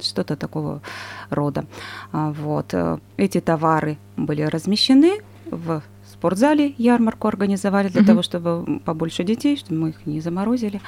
что-то 0.01 0.36
такого 0.36 0.82
рода. 1.29 1.65
А, 2.12 2.32
вот. 2.32 2.74
Э, 2.74 2.98
эти 3.17 3.39
товары 3.39 3.98
были 4.15 4.44
размещены 4.44 5.20
в 5.51 5.82
спортзале 6.12 6.74
ярмарку 6.77 7.27
организовали 7.27 7.89
для 7.89 8.01
mm-hmm. 8.01 8.06
того, 8.06 8.22
чтобы 8.22 8.80
побольше 8.80 9.24
детей, 9.24 9.58
чтобы 9.58 9.80
мы 9.80 9.89
их 9.89 10.06
не 10.06 10.22
заморозили. 10.22 10.82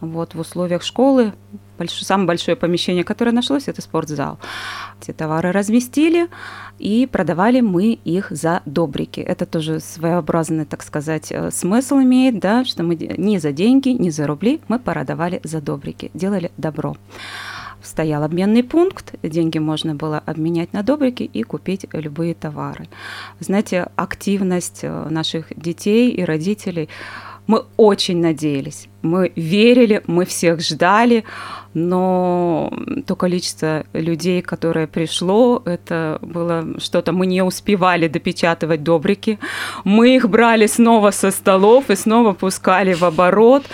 Вот 0.00 0.34
в 0.34 0.40
условиях 0.40 0.82
школы 0.82 1.32
больш... 1.78 1.92
самое 2.02 2.26
большое 2.26 2.56
помещение, 2.56 3.04
которое 3.04 3.32
нашлось, 3.32 3.68
это 3.68 3.82
спортзал. 3.82 4.38
Эти 5.00 5.12
товары 5.12 5.52
разместили 5.52 6.28
и 6.78 7.06
продавали 7.06 7.60
мы 7.60 7.92
их 7.92 8.30
за 8.30 8.62
добрики. 8.66 9.20
Это 9.20 9.46
тоже 9.46 9.80
своеобразный, 9.80 10.64
так 10.64 10.82
сказать, 10.82 11.30
э, 11.30 11.50
смысл 11.50 11.96
имеет, 12.00 12.38
да, 12.40 12.64
что 12.64 12.82
мы 12.82 12.96
не 12.96 13.38
за 13.38 13.52
деньги, 13.52 13.88
не 13.90 14.10
за 14.10 14.26
рубли, 14.26 14.60
мы 14.68 14.78
продавали 14.78 15.40
за 15.44 15.60
добрики, 15.60 16.10
делали 16.14 16.50
добро 16.56 16.96
стоял 17.84 18.22
обменный 18.22 18.62
пункт, 18.62 19.14
деньги 19.22 19.58
можно 19.58 19.94
было 19.94 20.18
обменять 20.18 20.72
на 20.72 20.82
добрики 20.82 21.22
и 21.22 21.42
купить 21.42 21.86
любые 21.92 22.34
товары. 22.34 22.88
Знаете, 23.40 23.88
активность 23.96 24.80
э, 24.82 25.08
наших 25.10 25.46
детей 25.56 26.10
и 26.10 26.24
родителей 26.24 26.88
мы 27.46 27.64
очень 27.76 28.20
надеялись, 28.20 28.88
мы 29.02 29.32
верили, 29.36 30.02
мы 30.06 30.24
всех 30.24 30.60
ждали, 30.60 31.24
но 31.74 32.72
то 33.06 33.16
количество 33.16 33.84
людей, 33.92 34.42
которое 34.42 34.86
пришло, 34.86 35.62
это 35.64 36.18
было 36.22 36.78
что-то, 36.78 37.12
мы 37.12 37.26
не 37.26 37.42
успевали 37.42 38.08
допечатывать 38.08 38.82
добрики, 38.82 39.38
мы 39.84 40.16
их 40.16 40.28
брали 40.28 40.66
снова 40.66 41.10
со 41.10 41.30
столов 41.30 41.90
и 41.90 41.96
снова 41.96 42.32
пускали 42.32 42.94
в 42.94 43.02
оборот. 43.02 43.64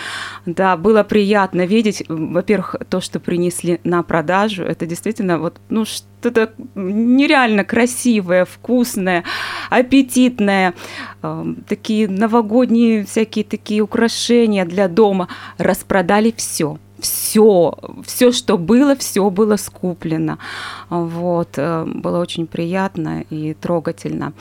Да, 0.45 0.75
было 0.75 1.03
приятно 1.03 1.65
видеть, 1.65 2.03
во-первых, 2.07 2.75
то, 2.89 2.99
что 2.99 3.19
принесли 3.19 3.79
на 3.83 4.01
продажу, 4.01 4.63
это 4.63 4.87
действительно 4.87 5.37
вот, 5.37 5.61
ну, 5.69 5.85
что-то 5.85 6.51
нереально 6.73 7.63
красивое, 7.63 8.45
вкусное, 8.45 9.23
аппетитное, 9.69 10.73
эм, 11.21 11.63
такие 11.67 12.07
новогодние 12.07 13.05
всякие 13.05 13.45
такие 13.45 13.81
украшения 13.81 14.65
для 14.65 14.87
дома. 14.87 15.27
Распродали 15.57 16.33
все 16.35 16.77
все, 17.01 17.73
все, 18.05 18.31
что 18.31 18.57
было, 18.57 18.95
все 18.95 19.29
было 19.29 19.57
скуплено. 19.57 20.37
Вот, 20.89 21.49
э, 21.57 21.85
было 21.85 22.19
очень 22.19 22.47
приятно 22.47 23.25
и 23.29 23.53
трогательно. 23.53 24.33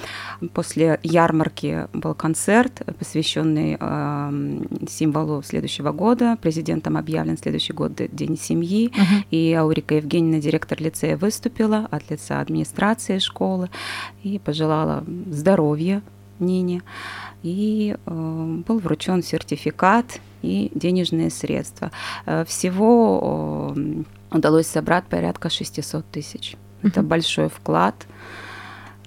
После 0.52 1.00
ярмарки 1.02 1.88
был 1.93 2.14
концерт, 2.14 2.83
посвященный 2.99 3.76
э, 3.81 4.61
символу 4.88 5.43
следующего 5.43 5.93
года. 5.93 6.37
Президентом 6.40 6.97
объявлен 6.97 7.38
следующий 7.38 7.73
год 7.73 7.93
День 8.12 8.38
семьи. 8.38 8.88
Uh-huh. 8.88 9.25
И 9.31 9.52
Аурика 9.55 9.95
Евгеньевна, 9.95 10.40
директор 10.40 10.81
лицея, 10.81 11.17
выступила 11.17 11.88
от 11.90 12.11
лица 12.11 12.40
администрации 12.40 13.19
школы 13.19 13.71
и 14.23 14.38
пожелала 14.38 15.05
здоровья 15.31 16.02
Нине. 16.38 16.83
И 17.43 17.97
э, 18.05 18.62
был 18.67 18.79
вручен 18.79 19.23
сертификат 19.23 20.21
и 20.42 20.70
денежные 20.75 21.30
средства. 21.30 21.90
Э, 22.26 22.44
всего 22.44 23.75
удалось 24.30 24.66
собрать 24.66 25.04
порядка 25.04 25.50
600 25.50 26.04
тысяч. 26.11 26.56
Это 26.82 27.02
большой 27.02 27.49
вклад. 27.49 27.94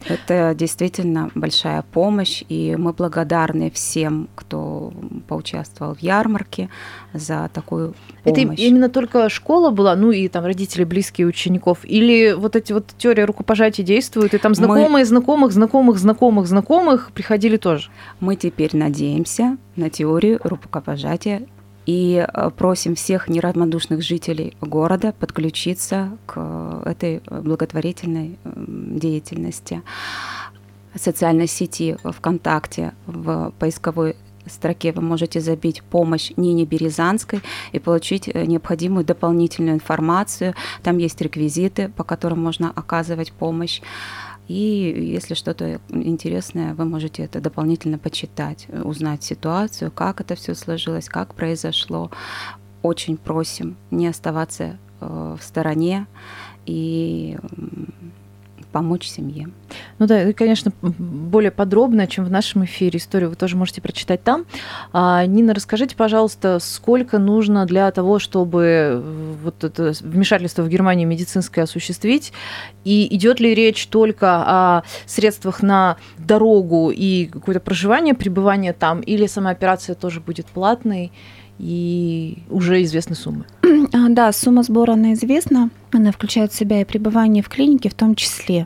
Это 0.08 0.54
действительно 0.56 1.32
большая 1.36 1.82
помощь, 1.82 2.44
и 2.50 2.76
мы 2.78 2.94
благодарны 2.94 3.72
всем, 3.72 4.30
кто 4.36 4.94
поучаствовал 5.28 5.96
в 5.96 6.00
ярмарке 6.00 6.70
за 7.14 7.50
такую 7.54 7.96
помощь. 8.24 8.40
Это 8.40 8.62
именно 8.62 8.90
только 8.90 9.30
школа 9.30 9.70
была, 9.70 9.96
ну 9.96 10.12
и 10.12 10.28
там 10.28 10.46
родители, 10.46 10.84
близкие 10.84 11.28
учеников, 11.28 11.80
или 11.84 12.34
вот 12.34 12.56
эти 12.56 12.74
вот 12.74 12.94
теории 12.98 13.22
рукопожатия 13.22 13.86
действуют, 13.86 14.34
и 14.34 14.38
там 14.38 14.56
знакомые, 14.56 14.90
мы... 14.90 15.06
знакомых, 15.06 15.52
знакомых, 15.52 15.98
знакомых, 15.98 16.48
знакомых 16.48 17.12
приходили 17.14 17.58
тоже? 17.58 17.90
Мы 18.20 18.36
теперь 18.36 18.76
надеемся 18.76 19.58
на 19.76 19.90
теорию 19.90 20.40
рукопожатия 20.44 21.44
и 21.86 22.26
э, 22.26 22.50
просим 22.56 22.96
всех 22.96 23.28
неравнодушных 23.28 24.02
жителей 24.02 24.56
города 24.62 25.14
подключиться 25.20 26.18
к 26.26 26.82
этой 26.86 27.22
благотворительной 27.30 28.38
деятельности. 28.46 29.82
Социальной 30.96 31.48
сети 31.48 31.98
ВКонтакте 32.04 32.94
в 33.08 33.52
поисковой 33.58 34.16
строке 34.46 34.92
вы 34.92 35.02
можете 35.02 35.40
забить 35.40 35.84
«Помощь 35.84 36.32
Нине 36.38 36.66
Березанской» 36.66 37.42
и 37.72 37.80
получить 37.80 38.28
э, 38.28 38.46
необходимую 38.46 39.06
дополнительную 39.06 39.76
информацию. 39.76 40.54
Там 40.82 40.98
есть 40.98 41.20
реквизиты, 41.22 41.90
по 41.90 42.04
которым 42.04 42.44
можно 42.44 42.72
оказывать 42.74 43.32
помощь. 43.32 43.82
И 44.48 44.56
если 45.16 45.36
что-то 45.36 45.80
интересное, 45.90 46.74
вы 46.74 46.86
можете 46.86 47.24
это 47.24 47.40
дополнительно 47.40 47.98
почитать, 47.98 48.68
узнать 48.84 49.24
ситуацию, 49.24 49.92
как 49.92 50.22
это 50.22 50.36
все 50.36 50.54
сложилось, 50.54 51.08
как 51.08 51.34
произошло. 51.34 52.12
Очень 52.82 53.18
просим 53.18 53.78
не 53.92 54.08
оставаться 54.08 54.78
э, 55.00 55.38
в 55.40 55.44
стороне 55.44 56.08
и 56.66 57.38
помочь 58.74 59.08
семье. 59.08 59.50
Ну 60.00 60.08
да, 60.08 60.30
и, 60.30 60.34
конечно, 60.34 60.74
более 60.82 61.52
подробно, 61.52 62.08
чем 62.08 62.26
в 62.26 62.32
нашем 62.32 62.66
эфире. 62.66 62.98
Историю 62.98 63.30
вы 63.30 63.36
тоже 63.36 63.56
можете 63.56 63.82
прочитать 63.82 64.24
там. 64.24 64.46
А, 64.92 65.26
Нина, 65.26 65.54
расскажите, 65.54 65.96
пожалуйста, 65.96 66.58
сколько 66.60 67.20
нужно 67.20 67.66
для 67.66 67.90
того, 67.92 68.20
чтобы 68.20 68.64
э, 68.64 69.02
вот 69.44 69.64
это 69.64 69.94
вмешательство 70.02 70.64
в 70.64 70.70
Германии 70.70 71.06
медицинское 71.06 71.62
осуществить? 71.62 72.34
И 72.84 73.16
идет 73.16 73.40
ли 73.40 73.54
речь 73.54 73.88
только 73.88 74.44
о 74.46 74.84
средствах 75.06 75.62
на 75.62 75.98
дорогу 76.18 76.92
и 76.92 77.28
какое-то 77.28 77.62
проживание, 77.62 78.16
пребывание 78.16 78.74
там, 78.74 79.02
или 79.02 79.28
сама 79.28 79.52
операция 79.52 79.96
тоже 79.96 80.20
будет 80.20 80.48
платной? 80.48 81.12
и 81.60 82.40
уже 82.50 82.82
известны 82.82 83.16
суммы. 83.16 83.46
А, 83.94 84.10
да, 84.10 84.32
сумма 84.32 84.64
сбора, 84.64 84.94
она 84.94 85.14
известна. 85.14 85.70
Она 85.92 86.12
включает 86.12 86.52
в 86.52 86.56
себя 86.56 86.82
и 86.82 86.86
пребывание 86.86 87.44
в 87.44 87.50
клинике 87.50 87.90
в 87.90 87.94
том 87.94 88.16
числе 88.16 88.66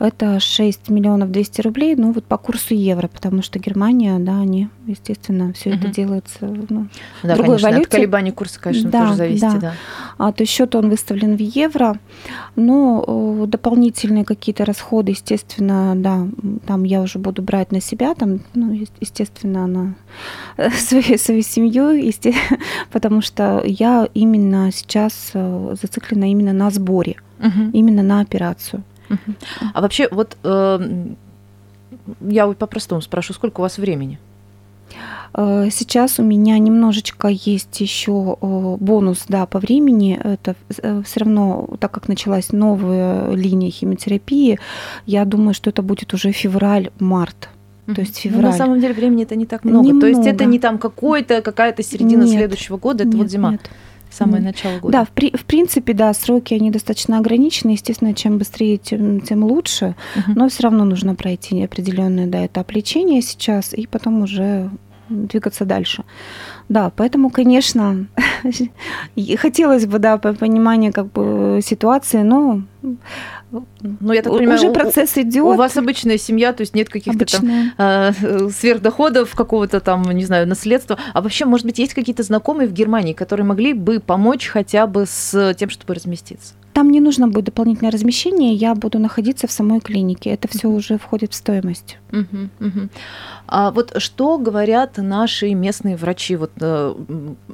это 0.00 0.40
6 0.40 0.88
миллионов 0.88 1.30
200 1.30 1.60
рублей, 1.60 1.94
ну 1.94 2.12
вот 2.12 2.24
по 2.24 2.38
курсу 2.38 2.74
евро, 2.74 3.06
потому 3.08 3.42
что 3.42 3.58
Германия, 3.58 4.18
да, 4.18 4.40
они, 4.40 4.68
естественно, 4.86 5.52
все 5.52 5.70
угу. 5.70 5.78
это 5.78 5.88
делается 5.88 6.38
ну, 6.46 6.86
да, 7.22 7.34
другой 7.34 7.56
конечно, 7.56 7.68
валюте. 7.68 7.86
От 7.86 7.92
колебаний 7.92 8.30
курса, 8.32 8.58
конечно, 8.60 8.90
да, 8.90 9.02
тоже 9.02 9.14
зависит, 9.14 9.42
да. 9.42 9.58
да. 9.58 9.74
А, 10.16 10.32
то 10.32 10.42
есть 10.42 10.52
счет 10.52 10.74
он 10.74 10.88
выставлен 10.88 11.36
в 11.36 11.40
евро, 11.40 11.98
но 12.56 13.44
дополнительные 13.46 14.24
какие-то 14.24 14.64
расходы, 14.64 15.12
естественно, 15.12 15.94
да, 15.94 16.26
там 16.66 16.84
я 16.84 17.02
уже 17.02 17.18
буду 17.18 17.42
брать 17.42 17.70
на 17.70 17.80
себя, 17.80 18.14
там, 18.14 18.40
ну, 18.54 18.72
естественно, 19.00 19.66
на 19.66 19.94
свою, 20.78 21.18
свою 21.18 21.42
семью, 21.42 21.90
потому 22.90 23.20
что 23.20 23.62
я 23.66 24.08
именно 24.14 24.70
сейчас 24.72 25.30
э, 25.34 25.74
зациклена 25.80 26.30
именно 26.30 26.52
на 26.52 26.70
сборе, 26.70 27.16
угу. 27.38 27.70
именно 27.72 28.02
на 28.02 28.20
операцию. 28.20 28.82
А 29.74 29.80
вообще, 29.80 30.08
вот 30.10 30.36
э, 30.42 31.14
я 32.20 32.46
по-простому 32.46 33.00
спрошу, 33.00 33.32
сколько 33.32 33.60
у 33.60 33.62
вас 33.62 33.78
времени? 33.78 34.18
Э, 35.34 35.68
сейчас 35.70 36.18
у 36.18 36.22
меня 36.22 36.58
немножечко 36.58 37.28
есть 37.28 37.80
еще 37.80 38.36
бонус 38.40 39.24
да, 39.28 39.46
по 39.46 39.58
времени. 39.58 40.20
Это 40.22 40.54
э, 40.82 41.02
все 41.04 41.20
равно, 41.20 41.68
так 41.78 41.90
как 41.92 42.08
началась 42.08 42.52
новая 42.52 43.32
линия 43.32 43.70
химиотерапии, 43.70 44.58
я 45.06 45.24
думаю, 45.24 45.54
что 45.54 45.70
это 45.70 45.82
будет 45.82 46.14
уже 46.14 46.32
февраль-март. 46.32 47.48
То 47.94 48.02
есть 48.02 48.18
февраль. 48.18 48.42
Но 48.42 48.48
на 48.50 48.56
самом 48.56 48.80
деле 48.80 48.94
времени 48.94 49.24
это 49.24 49.34
не 49.34 49.46
так 49.46 49.64
много. 49.64 49.88
Немного. 49.88 50.00
То 50.02 50.06
есть 50.06 50.26
это 50.26 50.44
не 50.44 50.60
там 50.60 50.78
какой-то, 50.78 51.42
какая-то 51.42 51.82
середина 51.82 52.22
нет, 52.22 52.36
следующего 52.36 52.76
года, 52.76 53.02
это 53.02 53.12
нет, 53.12 53.22
вот 53.22 53.30
зима. 53.30 53.50
Нет 53.52 53.70
самое 54.10 54.42
начало 54.42 54.78
года. 54.78 54.98
Да, 54.98 55.04
в, 55.04 55.10
при, 55.10 55.34
в 55.36 55.44
принципе, 55.44 55.92
да, 55.92 56.12
сроки 56.12 56.54
они 56.54 56.70
достаточно 56.70 57.18
ограничены. 57.18 57.72
Естественно, 57.72 58.14
чем 58.14 58.38
быстрее, 58.38 58.76
тем, 58.76 59.20
тем 59.20 59.44
лучше. 59.44 59.94
Угу. 60.16 60.32
Но 60.36 60.48
все 60.48 60.64
равно 60.64 60.84
нужно 60.84 61.14
пройти 61.14 61.62
определенный 61.62 62.26
да, 62.26 62.46
этап 62.46 62.70
лечения 62.72 63.22
сейчас 63.22 63.72
и 63.72 63.86
потом 63.86 64.22
уже 64.22 64.70
двигаться 65.10 65.64
дальше. 65.64 66.04
Да, 66.68 66.90
поэтому, 66.94 67.30
конечно, 67.30 68.06
хотелось 69.38 69.86
бы, 69.86 69.98
да, 69.98 70.18
понимания 70.18 70.92
как 70.92 71.10
бы 71.12 71.60
ситуации, 71.64 72.22
но 72.22 72.62
ну, 73.50 74.12
я 74.12 74.22
так 74.22 74.32
понимаю, 74.32 74.58
уже 74.58 74.70
процесс 74.72 75.16
идет. 75.18 75.44
У 75.44 75.54
вас 75.54 75.76
обычная 75.76 76.18
семья, 76.18 76.52
то 76.52 76.60
есть 76.60 76.74
нет 76.74 76.88
каких-то 76.88 77.24
там 77.26 77.72
э, 77.78 78.50
сверхдоходов, 78.50 79.34
какого-то 79.34 79.80
там, 79.80 80.02
не 80.02 80.24
знаю, 80.24 80.46
наследства. 80.46 80.98
А 81.12 81.20
вообще, 81.20 81.44
может 81.44 81.66
быть, 81.66 81.78
есть 81.78 81.94
какие-то 81.94 82.22
знакомые 82.22 82.68
в 82.68 82.72
Германии, 82.72 83.12
которые 83.12 83.46
могли 83.46 83.72
бы 83.72 84.00
помочь 84.00 84.46
хотя 84.46 84.86
бы 84.86 85.06
с 85.06 85.54
тем, 85.54 85.70
чтобы 85.70 85.94
разместиться? 85.94 86.54
Там 86.80 86.90
не 86.90 87.00
нужно 87.00 87.28
будет 87.28 87.44
дополнительное 87.44 87.92
размещение, 87.92 88.54
я 88.54 88.74
буду 88.74 88.98
находиться 88.98 89.46
в 89.46 89.52
самой 89.52 89.80
клинике. 89.80 90.30
Это 90.30 90.48
все 90.48 90.66
уже 90.66 90.96
входит 90.96 91.32
в 91.32 91.34
стоимость. 91.34 91.98
А 93.46 93.70
вот 93.70 93.92
что 93.98 94.38
говорят 94.38 94.96
наши 94.96 95.52
местные 95.52 95.96
врачи? 95.96 96.36
Вот 96.36 96.52
э, 96.58 96.94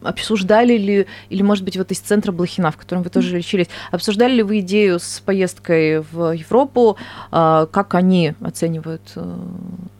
обсуждали 0.04 0.78
ли, 0.78 1.06
или, 1.30 1.42
может 1.42 1.64
быть, 1.64 1.76
вот 1.76 1.90
из 1.90 1.98
центра 1.98 2.30
Блохина, 2.30 2.70
в 2.70 2.76
котором 2.76 3.02
вы 3.02 3.10
тоже 3.10 3.36
лечились, 3.36 3.66
обсуждали 3.90 4.34
ли 4.34 4.42
вы 4.44 4.60
идею 4.60 5.00
с 5.00 5.20
поездкой 5.26 6.02
в 6.12 6.32
Европу? 6.32 6.96
Э, 7.32 7.66
как 7.68 7.94
они 7.94 8.34
оценивают 8.40 9.10
э, 9.16 9.38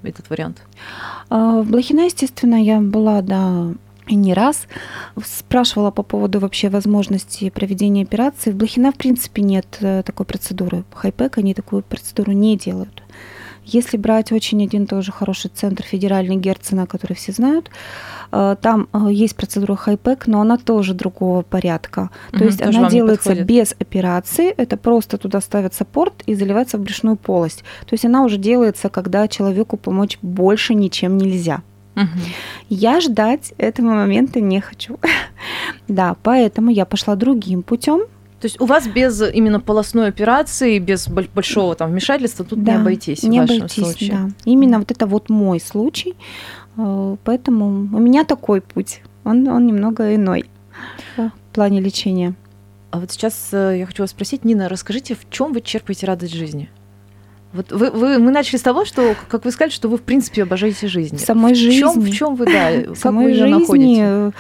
этот 0.05 0.31
вариант? 0.31 0.63
А, 1.31 1.63
в 1.63 1.71
Блохина, 1.71 2.05
естественно, 2.05 2.63
я 2.63 2.81
была, 2.81 3.23
да, 3.23 3.73
не 4.15 4.35
раз 4.35 4.67
спрашивала 5.25 5.91
по 5.91 6.03
поводу 6.03 6.39
вообще 6.41 6.69
возможности 6.69 7.51
проведения 7.51 8.03
операции. 8.03 8.53
В 8.53 8.57
Блохина, 8.57 8.93
в 8.93 8.97
принципе, 8.97 9.43
нет 9.43 9.79
э, 9.81 10.03
такой 10.05 10.27
процедуры. 10.27 10.85
Хайпек 10.95 11.39
они 11.39 11.55
такую 11.55 11.83
процедуру 11.83 12.33
не 12.33 12.57
делают. 12.57 13.03
Если 13.67 13.97
брать 13.97 14.31
очень 14.31 14.63
один 14.63 14.87
тоже 14.87 15.11
хороший 15.11 15.51
центр 15.53 15.83
федеральный 15.83 16.37
Герцена, 16.37 16.87
который 16.87 17.15
все 17.15 17.33
знают, 17.33 17.69
э, 18.31 18.57
там 18.63 18.89
э, 18.93 19.09
есть 19.11 19.35
процедура 19.35 19.75
хайпек, 19.75 20.29
но 20.29 20.41
она 20.41 20.57
тоже 20.57 20.95
другого 20.95 21.43
порядка. 21.43 22.11
То 22.31 22.37
угу, 22.37 22.45
есть 22.45 22.63
она 22.63 22.89
делается 22.89 23.35
без 23.35 23.73
операции, 23.73 24.51
это 24.51 24.77
просто 24.77 25.19
туда 25.19 25.41
ставят 25.41 25.75
саппорт 25.75 26.23
и 26.27 26.37
заливается 26.37 26.79
в 26.79 26.83
брюшную 26.83 27.17
полость. 27.17 27.65
То 27.87 27.95
есть 27.95 28.05
она 28.05 28.23
уже 28.23 28.37
делается, 28.37 28.89
когда 28.89 29.27
человеку 29.27 29.77
помочь 29.77 30.19
больше 30.23 30.75
ничем 30.75 31.19
нельзя. 31.19 31.63
Угу. 31.97 32.07
Я 32.69 33.01
ждать 33.01 33.55
этого 33.59 33.87
момента 33.87 34.41
не 34.41 34.61
хочу. 34.61 34.99
да, 35.89 36.17
поэтому 36.23 36.71
я 36.71 36.85
пошла 36.85 37.17
другим 37.17 37.63
путем. 37.63 38.03
То 38.41 38.47
есть 38.47 38.61
у 38.61 38.67
вас 38.67 38.87
без 38.87 39.23
именно 39.23 39.61
полостной 39.61 40.09
операции, 40.09 40.79
без 40.79 41.09
большого 41.09 41.75
там 41.75 41.91
вмешательства 41.91 42.45
тут 42.45 42.63
да, 42.63 42.73
не 42.73 42.79
обойтись 42.79 43.23
не 43.23 43.39
в 43.39 43.43
вашем 43.43 43.57
обойтись, 43.57 43.83
случае. 43.83 44.11
Да. 44.11 44.31
Именно 44.45 44.79
вот 44.79 44.91
это 44.91 45.07
вот 45.07 45.31
мой 45.31 45.59
случай, 45.59 46.15
э, 46.77 47.17
поэтому 47.25 47.67
у 47.67 47.99
меня 47.99 48.25
такой 48.25 48.61
путь, 48.61 49.01
он, 49.25 49.49
он 49.49 49.67
немного 49.67 50.15
иной 50.15 50.45
в 51.17 51.31
плане 51.55 51.81
лечения. 51.81 52.35
А 52.91 53.01
вот 53.01 53.11
сейчас 53.11 53.49
э, 53.53 53.77
я 53.79 53.87
хочу 53.87 54.03
вас 54.03 54.11
спросить, 54.11 54.45
Нина, 54.45 54.69
расскажите, 54.69 55.15
в 55.15 55.29
чем 55.31 55.55
вы 55.55 55.63
черпаете 55.63 56.07
радость 56.07 56.35
жизни? 56.35 56.69
Вот 57.57 57.73
вы, 57.73 57.91
вы, 57.91 58.19
мы 58.19 58.31
начали 58.31 58.59
с 58.59 58.63
того, 58.63 58.85
что, 58.85 59.15
как 59.29 59.45
вы 59.45 59.51
сказали, 59.51 59.73
что 59.73 59.89
вы, 59.89 59.97
в 59.97 60.03
принципе, 60.03 60.43
обожаете 60.43 60.89
жизнь. 60.89 61.17
В 61.17 61.21
самой 61.21 61.55
В 61.55 61.57
жизни. 61.57 61.81
чем, 61.81 62.01
в 62.01 62.11
чем 62.11 62.35
вы, 62.37 62.45
да, 62.47 62.71
в 62.95 62.97
самой 62.97 63.27
вы 63.27 63.35
жизни, 63.35 63.51
находите? 63.61 64.01
э, 64.03 64.31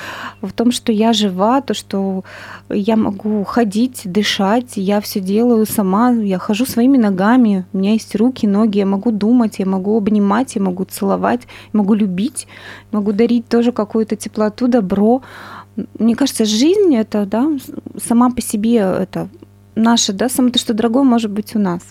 в 0.43 0.53
том, 0.53 0.71
что 0.73 0.93
я 0.93 1.13
жива, 1.13 1.61
то, 1.63 1.75
что 1.75 2.25
я 2.69 2.97
могу 2.97 3.45
ходить, 3.45 4.03
дышать, 4.05 4.77
я 4.77 5.01
все 5.01 5.21
делаю 5.21 5.67
сама, 5.67 6.11
я 6.11 6.39
хожу 6.39 6.67
своими 6.67 6.99
ногами, 6.99 7.65
у 7.73 7.79
меня 7.79 7.93
есть 7.93 8.15
руки, 8.17 8.47
ноги, 8.47 8.79
я 8.79 8.87
могу 8.87 9.11
думать, 9.11 9.59
я 9.59 9.67
могу 9.67 9.97
обнимать, 9.97 10.57
я 10.57 10.63
могу 10.63 10.85
целовать, 10.85 11.43
я 11.73 11.79
могу 11.79 11.95
любить, 11.95 12.47
могу 12.93 13.13
дарить 13.13 13.49
тоже 13.49 13.73
какую-то 13.73 14.17
теплоту, 14.17 14.69
добро. 14.69 15.23
Мне 15.99 16.15
кажется, 16.17 16.45
жизнь 16.45 16.95
это, 16.95 17.27
да, 17.27 17.51
сама 18.07 18.31
по 18.31 18.41
себе 18.41 18.77
это 18.77 19.29
наше, 19.75 20.13
да, 20.13 20.29
самое 20.29 20.53
то, 20.53 20.59
что 20.59 20.75
дорогое 20.75 21.03
может 21.05 21.31
быть 21.31 21.55
у 21.55 21.59
нас. 21.59 21.83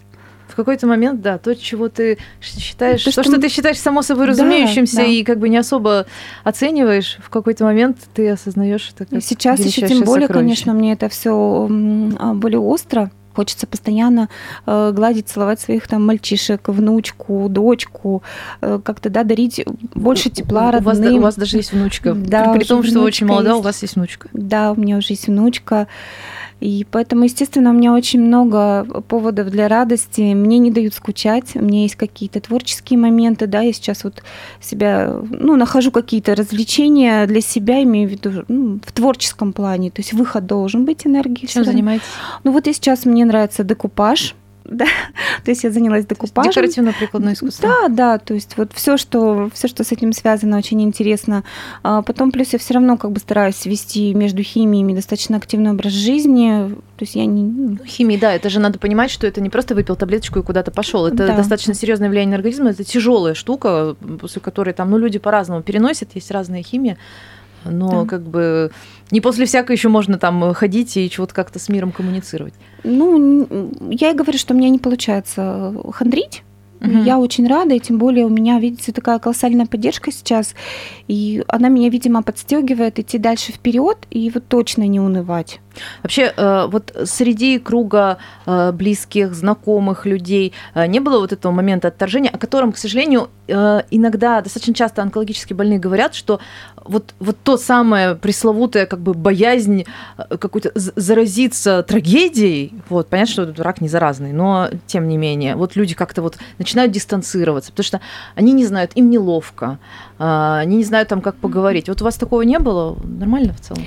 В 0.55 0.57
какой-то 0.57 0.87
момент, 0.87 1.21
да, 1.21 1.37
то, 1.37 1.53
чего 1.53 1.89
ты 1.89 2.17
считаешь, 2.41 3.01
То, 3.03 3.11
то, 3.13 3.23
что 3.23 3.23
что, 3.23 3.41
ты 3.41 3.49
считаешь 3.49 3.77
само 3.77 4.01
собой 4.01 4.25
Да, 4.27 4.31
разумеющимся 4.31 4.95
да. 4.95 5.03
и 5.03 5.21
как 5.25 5.37
бы 5.37 5.49
не 5.49 5.57
особо 5.57 6.05
оцениваешь, 6.45 7.17
в 7.21 7.29
какой-то 7.29 7.65
момент 7.65 7.97
ты 8.13 8.29
осознаешь 8.29 8.89
это 8.95 9.05
как 9.05 9.21
Сейчас 9.21 9.59
еще 9.59 9.85
тем 9.85 10.03
более, 10.03 10.27
сокровище. 10.27 10.31
конечно, 10.33 10.73
мне 10.73 10.93
это 10.93 11.09
все 11.09 11.67
более 12.35 12.59
остро. 12.59 13.11
Хочется 13.35 13.67
постоянно 13.67 14.29
э, 14.65 14.93
гладить, 14.95 15.27
целовать 15.27 15.59
своих 15.59 15.89
там 15.89 16.05
мальчишек, 16.05 16.69
внучку, 16.69 17.47
дочку, 17.49 18.23
э, 18.61 18.79
как-то 18.81 19.09
да, 19.09 19.25
дарить 19.25 19.61
больше 19.93 20.29
тепла 20.29 20.71
у, 20.73 20.77
у 20.77 20.81
вас, 20.83 20.97
да- 20.99 21.03
родным. 21.03 21.19
у 21.19 21.23
вас 21.23 21.35
даже 21.35 21.57
есть 21.57 21.73
внучка. 21.73 22.13
Да, 22.13 22.53
при, 22.53 22.63
том, 22.63 22.81
что 22.81 22.99
вы 22.99 23.05
очень 23.05 23.27
молода, 23.27 23.55
у 23.55 23.57
есть. 23.57 23.65
вас 23.65 23.81
есть 23.81 23.95
внучка. 23.97 24.29
Да, 24.31 24.71
у 24.71 24.75
меня 24.79 24.95
уже 24.95 25.11
есть 25.11 25.27
внучка. 25.27 25.87
И 26.65 26.83
поэтому, 26.89 27.25
естественно, 27.25 27.69
у 27.69 27.73
меня 27.73 27.93
очень 27.93 28.19
много 28.19 28.85
поводов 29.07 29.51
для 29.51 29.67
радости. 29.67 30.33
Мне 30.33 30.57
не 30.57 30.71
дают 30.71 30.95
скучать. 30.95 31.51
У 31.53 31.61
меня 31.61 31.83
есть 31.83 31.95
какие-то 31.95 32.39
творческие 32.39 32.97
моменты, 32.97 33.45
да, 33.45 33.61
я 33.61 33.71
сейчас 33.71 34.03
вот 34.03 34.23
себя, 34.59 35.15
ну, 35.29 35.57
нахожу 35.57 35.91
какие-то 35.91 36.33
развлечения 36.33 37.27
для 37.27 37.41
себя, 37.41 37.83
имею 37.83 38.09
в 38.09 38.11
виду, 38.11 38.45
ну, 38.47 38.79
в 38.83 38.91
творческом 38.93 39.53
плане. 39.53 39.91
То 39.91 40.01
есть 40.01 40.13
выход 40.13 40.47
должен 40.47 40.85
быть 40.85 41.05
энергии. 41.05 41.45
Чем 41.45 41.65
занимаетесь? 41.65 42.07
Ну 42.43 42.51
вот 42.51 42.65
и 42.65 42.73
сейчас 42.73 43.05
мне 43.05 43.25
нравится 43.25 43.63
декупаж. 43.63 44.33
Да, 44.75 44.85
то 45.43 45.51
есть 45.51 45.63
я 45.63 45.71
занялась 45.71 46.05
декупажем. 46.05 46.51
Декоративно-прикладное 46.51 47.33
искусство. 47.33 47.69
Да, 47.69 47.87
да, 47.87 48.17
то 48.17 48.33
есть 48.33 48.57
вот 48.57 48.71
все, 48.73 48.97
что 48.97 49.49
все, 49.53 49.67
что 49.67 49.83
с 49.83 49.91
этим 49.91 50.11
связано, 50.11 50.57
очень 50.57 50.81
интересно. 50.81 51.43
А 51.83 52.01
потом 52.01 52.31
плюс 52.31 52.51
я 52.53 52.59
все 52.59 52.73
равно 52.73 52.97
как 52.97 53.11
бы 53.11 53.19
стараюсь 53.19 53.65
вести 53.65 54.13
между 54.15 54.41
химиями 54.41 54.93
достаточно 54.93 55.37
активный 55.37 55.71
образ 55.71 55.93
жизни. 55.93 56.69
То 56.97 57.03
есть 57.03 57.15
я 57.15 57.25
не 57.25 57.43
ну, 57.43 57.77
Ну, 57.79 57.85
Химия, 57.85 58.19
да, 58.19 58.33
это 58.33 58.49
же 58.49 58.59
надо 58.59 58.79
понимать, 58.79 59.11
что 59.11 59.27
это 59.27 59.39
не 59.39 59.49
просто 59.49 59.75
выпил 59.75 59.95
таблеточку 59.95 60.39
и 60.39 60.43
куда-то 60.43 60.71
пошел. 60.71 61.05
Это 61.05 61.27
Да. 61.27 61.37
достаточно 61.37 61.73
серьезное 61.73 62.09
влияние 62.09 62.31
на 62.31 62.37
организм. 62.37 62.65
Это 62.67 62.83
тяжелая 62.83 63.33
штука, 63.35 63.95
после 64.19 64.41
которой 64.41 64.73
там, 64.73 64.89
ну, 64.89 64.97
люди 64.97 65.19
по-разному 65.19 65.61
переносят, 65.61 66.09
есть 66.15 66.31
разная 66.31 66.63
химия. 66.63 66.97
Но 67.65 68.03
Да. 68.03 68.05
как 68.05 68.23
бы 68.23 68.71
не 69.11 69.21
после 69.21 69.45
всякой 69.45 69.75
еще 69.75 69.89
можно 69.89 70.17
там 70.17 70.53
ходить 70.53 70.95
и 70.97 71.09
чего-то 71.09 71.33
как-то 71.33 71.59
с 71.59 71.69
миром 71.69 71.91
коммуницировать. 71.91 72.53
Ну, 72.83 73.69
я 73.91 74.11
и 74.11 74.15
говорю, 74.15 74.37
что 74.37 74.53
у 74.53 74.57
меня 74.57 74.69
не 74.69 74.79
получается 74.79 75.73
хандрить. 75.93 76.43
Мгм. 76.81 77.03
Я 77.03 77.19
очень 77.19 77.47
рада, 77.47 77.73
и 77.73 77.79
тем 77.79 77.97
более 77.97 78.25
у 78.25 78.29
меня, 78.29 78.59
видите, 78.59 78.91
такая 78.91 79.17
колоссальная 79.19 79.65
поддержка 79.65 80.11
сейчас, 80.11 80.53
и 81.07 81.43
она 81.47 81.69
меня, 81.69 81.89
видимо, 81.89 82.21
подстегивает 82.21 82.99
идти 82.99 83.17
дальше 83.17 83.53
вперед 83.53 83.97
и 84.11 84.29
вот 84.33 84.47
точно 84.47 84.83
не 84.87 84.99
унывать. 84.99 85.61
Вообще, 86.03 86.33
э, 86.35 86.67
вот 86.69 86.95
среди 87.05 87.59
круга 87.59 88.17
э, 88.45 88.71
близких, 88.71 89.33
знакомых 89.33 90.05
людей 90.05 90.53
э, 90.73 90.85
не 90.87 90.99
было 90.99 91.19
вот 91.19 91.33
этого 91.33 91.51
момента 91.51 91.89
отторжения, 91.89 92.29
о 92.29 92.37
котором, 92.37 92.71
к 92.71 92.77
сожалению, 92.77 93.29
иногда, 93.47 94.41
достаточно 94.41 94.73
часто 94.73 95.03
онкологически 95.03 95.53
больные 95.53 95.77
говорят, 95.77 96.15
что 96.15 96.39
вот, 96.83 97.13
вот 97.19 97.37
то 97.43 97.57
самое 97.57 98.15
пресловутое 98.15 98.87
как 98.87 99.01
бы 99.01 99.13
боязнь 99.13 99.85
какой-то 100.17 100.71
заразиться 100.73 101.83
трагедией, 101.83 102.73
вот, 102.89 103.07
понятно, 103.07 103.31
что 103.31 103.63
рак 103.63 103.81
не 103.81 103.87
заразный, 103.87 104.33
но 104.33 104.69
тем 104.87 105.07
не 105.07 105.17
менее, 105.17 105.55
вот 105.55 105.75
люди 105.75 105.93
как-то 105.93 106.23
вот 106.23 106.37
начинают 106.57 106.91
дистанцироваться, 106.91 107.71
потому 107.71 107.83
что 107.85 108.01
они 108.33 108.51
не 108.51 108.65
знают, 108.65 108.93
им 108.95 109.11
неловко, 109.11 109.77
они 110.17 110.77
не 110.77 110.83
знают 110.83 111.09
там, 111.09 111.21
как 111.21 111.35
поговорить. 111.35 111.89
Вот 111.89 112.01
у 112.01 112.05
вас 112.05 112.15
такого 112.15 112.41
не 112.43 112.57
было? 112.59 112.97
Нормально 113.03 113.53
в 113.53 113.59
целом? 113.59 113.83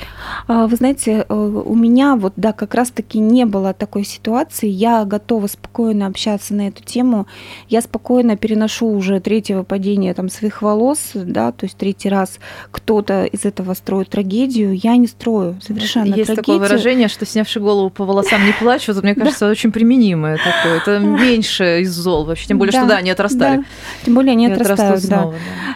А, 0.47 0.67
Вы 0.67 0.77
знаете, 0.77 1.25
э, 1.29 1.35
у 1.35 1.75
меня 1.75 2.17
вот, 2.17 2.35
да, 2.37 2.53
как 2.53 2.75
раз-таки 2.75 3.19
не 3.19 3.47
было 3.47 3.73
такой 3.73 4.05
ситуации. 4.05 4.69
Я 4.69 5.05
готова 5.05 5.47
спокойно 5.47 6.07
общаться 6.07 6.55
на 6.55 6.69
эту 6.69 6.83
тему. 6.85 7.27
Я 7.69 7.81
спокойно 7.81 8.37
переношу 8.37 8.89
уже 8.89 9.21
третьего 9.21 9.63
падения 9.63 10.13
там 10.13 10.29
своих 10.29 10.61
волос, 10.61 11.13
да, 11.15 11.53
то 11.53 11.65
есть 11.65 11.79
третий 11.79 12.11
раз 12.11 12.39
кто-то 12.71 13.25
из 13.25 13.45
этого 13.45 13.75
строит 13.75 14.11
трагедию. 14.11 14.75
Я 14.75 14.97
не 14.97 15.07
строю 15.07 15.57
совершенно 15.63 16.15
Есть 16.15 16.27
трагедию. 16.27 16.37
такое 16.37 16.59
выражение, 16.59 17.09
что 17.09 17.25
снявши 17.25 17.61
голову 17.61 17.89
по 17.89 18.05
волосам 18.05 18.45
не 18.45 18.53
плачут. 18.53 18.97
Вот, 18.97 19.05
мне 19.05 19.15
кажется, 19.17 19.49
очень 19.49 19.73
применимое 19.73 20.37
такое. 20.37 20.79
Это 20.79 20.99
меньше 21.07 21.81
из 21.81 21.93
зол 21.93 22.25
вообще. 22.25 22.49
Тем 22.49 22.59
более, 22.59 22.73
что 22.73 22.87
да, 22.87 22.97
они 22.97 23.11
отрастали. 23.11 23.65
Тем 24.05 24.15
более 24.15 24.33
они 24.33 24.47
отрастают, 24.47 25.05
да. 25.07 25.33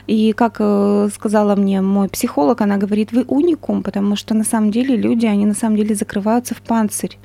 И 0.06 0.32
как 0.42 0.56
э, 0.60 1.08
сказала 1.14 1.54
мне 1.56 1.80
мой 1.80 2.08
психолог, 2.08 2.60
она 2.60 2.76
говорит, 2.76 3.12
вы 3.12 3.22
уникум, 3.28 3.82
потому 3.82 4.16
что 4.16 4.34
на 4.34 4.44
самом 4.44 4.70
деле 4.70 4.96
люди, 4.96 5.26
они 5.26 5.46
на 5.46 5.54
самом 5.54 5.76
деле 5.76 5.94
закрываются 5.94 6.54
в 6.54 6.60
панцирь. 6.62 7.18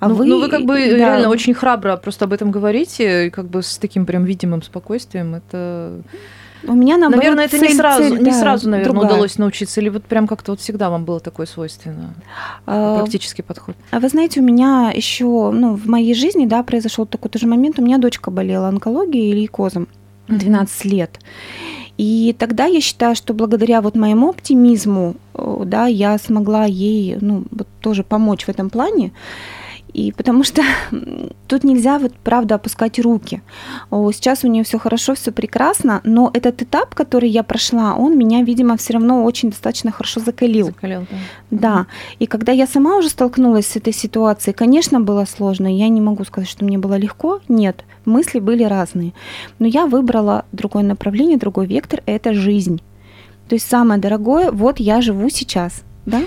А 0.00 0.08
ну, 0.08 0.14
вы, 0.14 0.26
ну, 0.26 0.40
вы 0.40 0.48
как 0.48 0.62
бы 0.64 0.74
да, 0.76 0.96
реально 0.96 1.28
очень 1.28 1.54
храбро 1.54 1.96
просто 1.96 2.24
об 2.24 2.32
этом 2.32 2.50
говорите, 2.50 3.30
как 3.30 3.46
бы 3.48 3.62
с 3.62 3.78
таким 3.78 4.06
прям 4.06 4.24
видимым 4.24 4.62
спокойствием. 4.62 5.34
Это, 5.34 6.00
У 6.66 6.72
меня 6.74 6.96
наоборот, 6.96 7.24
наверное, 7.24 7.44
это 7.46 7.58
не 7.58 7.66
цель- 7.68 7.76
сразу, 7.76 8.02
цель, 8.02 8.18
не 8.18 8.30
да, 8.30 8.40
сразу, 8.40 8.70
наверное, 8.70 8.92
другая. 8.92 9.10
удалось 9.12 9.38
научиться, 9.38 9.80
или 9.80 9.88
вот 9.88 10.04
прям 10.04 10.26
как-то 10.28 10.52
вот 10.52 10.60
всегда 10.60 10.88
вам 10.88 11.04
было 11.04 11.18
такое 11.20 11.46
свойственно, 11.46 12.14
А, 12.66 12.98
практический 13.00 13.42
подход. 13.42 13.74
А 13.90 13.98
вы 13.98 14.08
знаете, 14.08 14.40
у 14.40 14.44
меня 14.44 14.92
еще, 14.94 15.24
ну, 15.50 15.74
в 15.74 15.86
моей 15.88 16.14
жизни, 16.14 16.46
да, 16.46 16.62
произошел 16.62 17.04
такой 17.04 17.30
тоже 17.30 17.46
момент. 17.48 17.78
У 17.78 17.82
меня 17.82 17.98
дочка 17.98 18.30
болела 18.30 18.68
онкологией 18.68 19.30
или 19.30 19.40
лейкозом 19.40 19.88
12 20.28 20.84
лет. 20.84 21.18
И 21.98 22.34
тогда 22.38 22.66
я 22.66 22.80
считаю, 22.80 23.16
что 23.16 23.34
благодаря 23.34 23.80
вот 23.80 23.96
моему 23.96 24.30
оптимизму, 24.30 25.16
э, 25.34 25.62
да, 25.66 25.86
я 25.86 26.16
смогла 26.18 26.64
ей, 26.64 27.18
ну, 27.20 27.44
вот 27.50 27.66
тоже 27.80 28.04
помочь 28.04 28.44
в 28.44 28.48
этом 28.48 28.70
плане. 28.70 29.10
И 29.92 30.12
потому 30.12 30.44
что 30.44 30.62
тут 31.48 31.64
нельзя 31.64 31.98
вот 31.98 32.12
правда 32.14 32.56
опускать 32.56 32.98
руки. 32.98 33.42
О, 33.90 34.10
Сейчас 34.12 34.44
у 34.44 34.48
нее 34.48 34.64
все 34.64 34.78
хорошо, 34.78 35.14
все 35.14 35.32
прекрасно, 35.32 36.00
но 36.04 36.30
этот 36.34 36.62
этап, 36.62 36.94
который 36.94 37.28
я 37.28 37.42
прошла, 37.42 37.94
он 37.94 38.18
меня, 38.18 38.42
видимо, 38.42 38.76
все 38.76 38.94
равно 38.94 39.24
очень 39.24 39.50
достаточно 39.50 39.90
хорошо 39.90 40.20
закалил. 40.20 40.66
Закалил, 40.66 41.06
да. 41.10 41.16
Да, 41.50 41.86
и 42.18 42.26
когда 42.26 42.52
я 42.52 42.66
сама 42.66 42.96
уже 42.96 43.08
столкнулась 43.08 43.66
с 43.66 43.76
этой 43.76 43.92
ситуацией, 43.92 44.54
конечно, 44.54 45.00
было 45.00 45.24
сложно. 45.24 45.74
Я 45.74 45.88
не 45.88 46.00
могу 46.00 46.24
сказать, 46.24 46.48
что 46.48 46.64
мне 46.64 46.78
было 46.78 46.96
легко. 46.96 47.40
Нет, 47.48 47.84
мысли 48.04 48.40
были 48.40 48.64
разные. 48.64 49.14
Но 49.58 49.66
я 49.66 49.86
выбрала 49.86 50.44
другое 50.52 50.82
направление, 50.82 51.38
другой 51.38 51.66
вектор– 51.66 52.02
это 52.06 52.34
жизнь. 52.34 52.80
То 53.48 53.54
есть 53.54 53.68
самое 53.68 54.00
дорогое, 54.00 54.50
вот 54.50 54.78
я 54.78 55.00
живу 55.00 55.30
сейчас. 55.30 55.82
Да? 56.04 56.22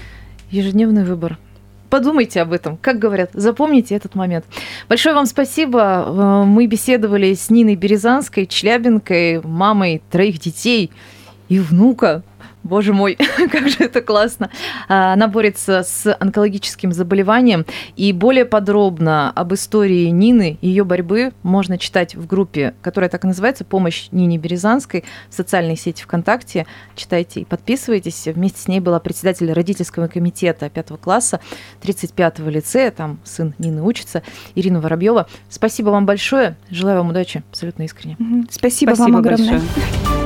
Ежедневный 0.50 1.04
выбор. 1.04 1.38
Подумайте 1.92 2.42
об 2.42 2.54
этом, 2.54 2.78
как 2.78 3.00
говорят, 3.00 3.32
запомните 3.34 3.94
этот 3.96 4.16
момент. 4.16 4.46
Большое 4.88 5.14
вам 5.14 5.26
спасибо. 5.26 6.06
Э, 6.08 6.44
Мы 6.46 6.66
беседовали 6.66 7.34
с 7.34 7.50
Ниной 7.50 7.76
Березанской, 7.76 8.46
Челябинкой, 8.46 9.42
мамой 9.42 10.02
троих 10.10 10.40
детей 10.40 10.90
и 11.50 11.60
внука. 11.60 12.24
Боже 12.64 12.94
мой, 12.94 13.18
как 13.52 13.70
же 13.70 13.78
это 13.80 14.02
классно. 14.02 14.50
А, 14.88 15.14
Она 15.14 15.28
борется 15.28 15.84
с 15.84 16.16
онкологическим 16.20 16.92
заболеванием. 16.92 17.66
И 17.96 18.14
более 18.14 18.46
подробно 18.46 19.32
об 19.32 19.54
истории 19.54 20.06
Нины 20.08 20.58
и 20.62 20.68
ее 20.68 20.84
борьбы 20.84 21.34
можно 21.44 21.78
читать 21.78 22.16
в 22.16 22.28
группе, 22.28 22.74
которая 22.82 23.10
так 23.10 23.24
и 23.24 23.28
называется 23.28 23.66
«Помощь 23.66 24.08
Нине 24.12 24.38
Березанской» 24.38 25.04
в 25.30 25.34
социальной 25.34 25.76
сети 25.76 26.04
ВКонтакте. 26.04 26.66
Читайте 26.96 27.42
и 27.42 27.46
подписывайтесь. 27.46 28.28
Вместе 28.28 28.62
с 28.62 28.68
ней 28.68 28.80
была 28.80 29.00
председатель 29.00 29.52
родительского 29.52 30.08
комитета 30.08 30.70
пятого 30.70 30.98
класса 30.98 31.40
35-го 31.82 32.50
лицея. 32.50 32.92
Там 32.92 33.20
сын 33.24 33.54
Нины 33.58 33.82
учится. 33.82 34.24
Ирина 34.56 34.80
Воробьева. 34.82 35.28
Спасибо 35.50 35.90
вам 35.90 36.06
большое. 36.06 36.56
Желаю 36.70 37.00
вам 37.00 37.10
удачи. 37.10 37.44
Абсолютно 37.50 37.84
искренне. 37.84 38.18
Спасибо, 38.50 38.92
Спасибо 38.92 39.14
вам 39.14 39.16
огромное. 39.18 39.60
большое. 39.60 40.21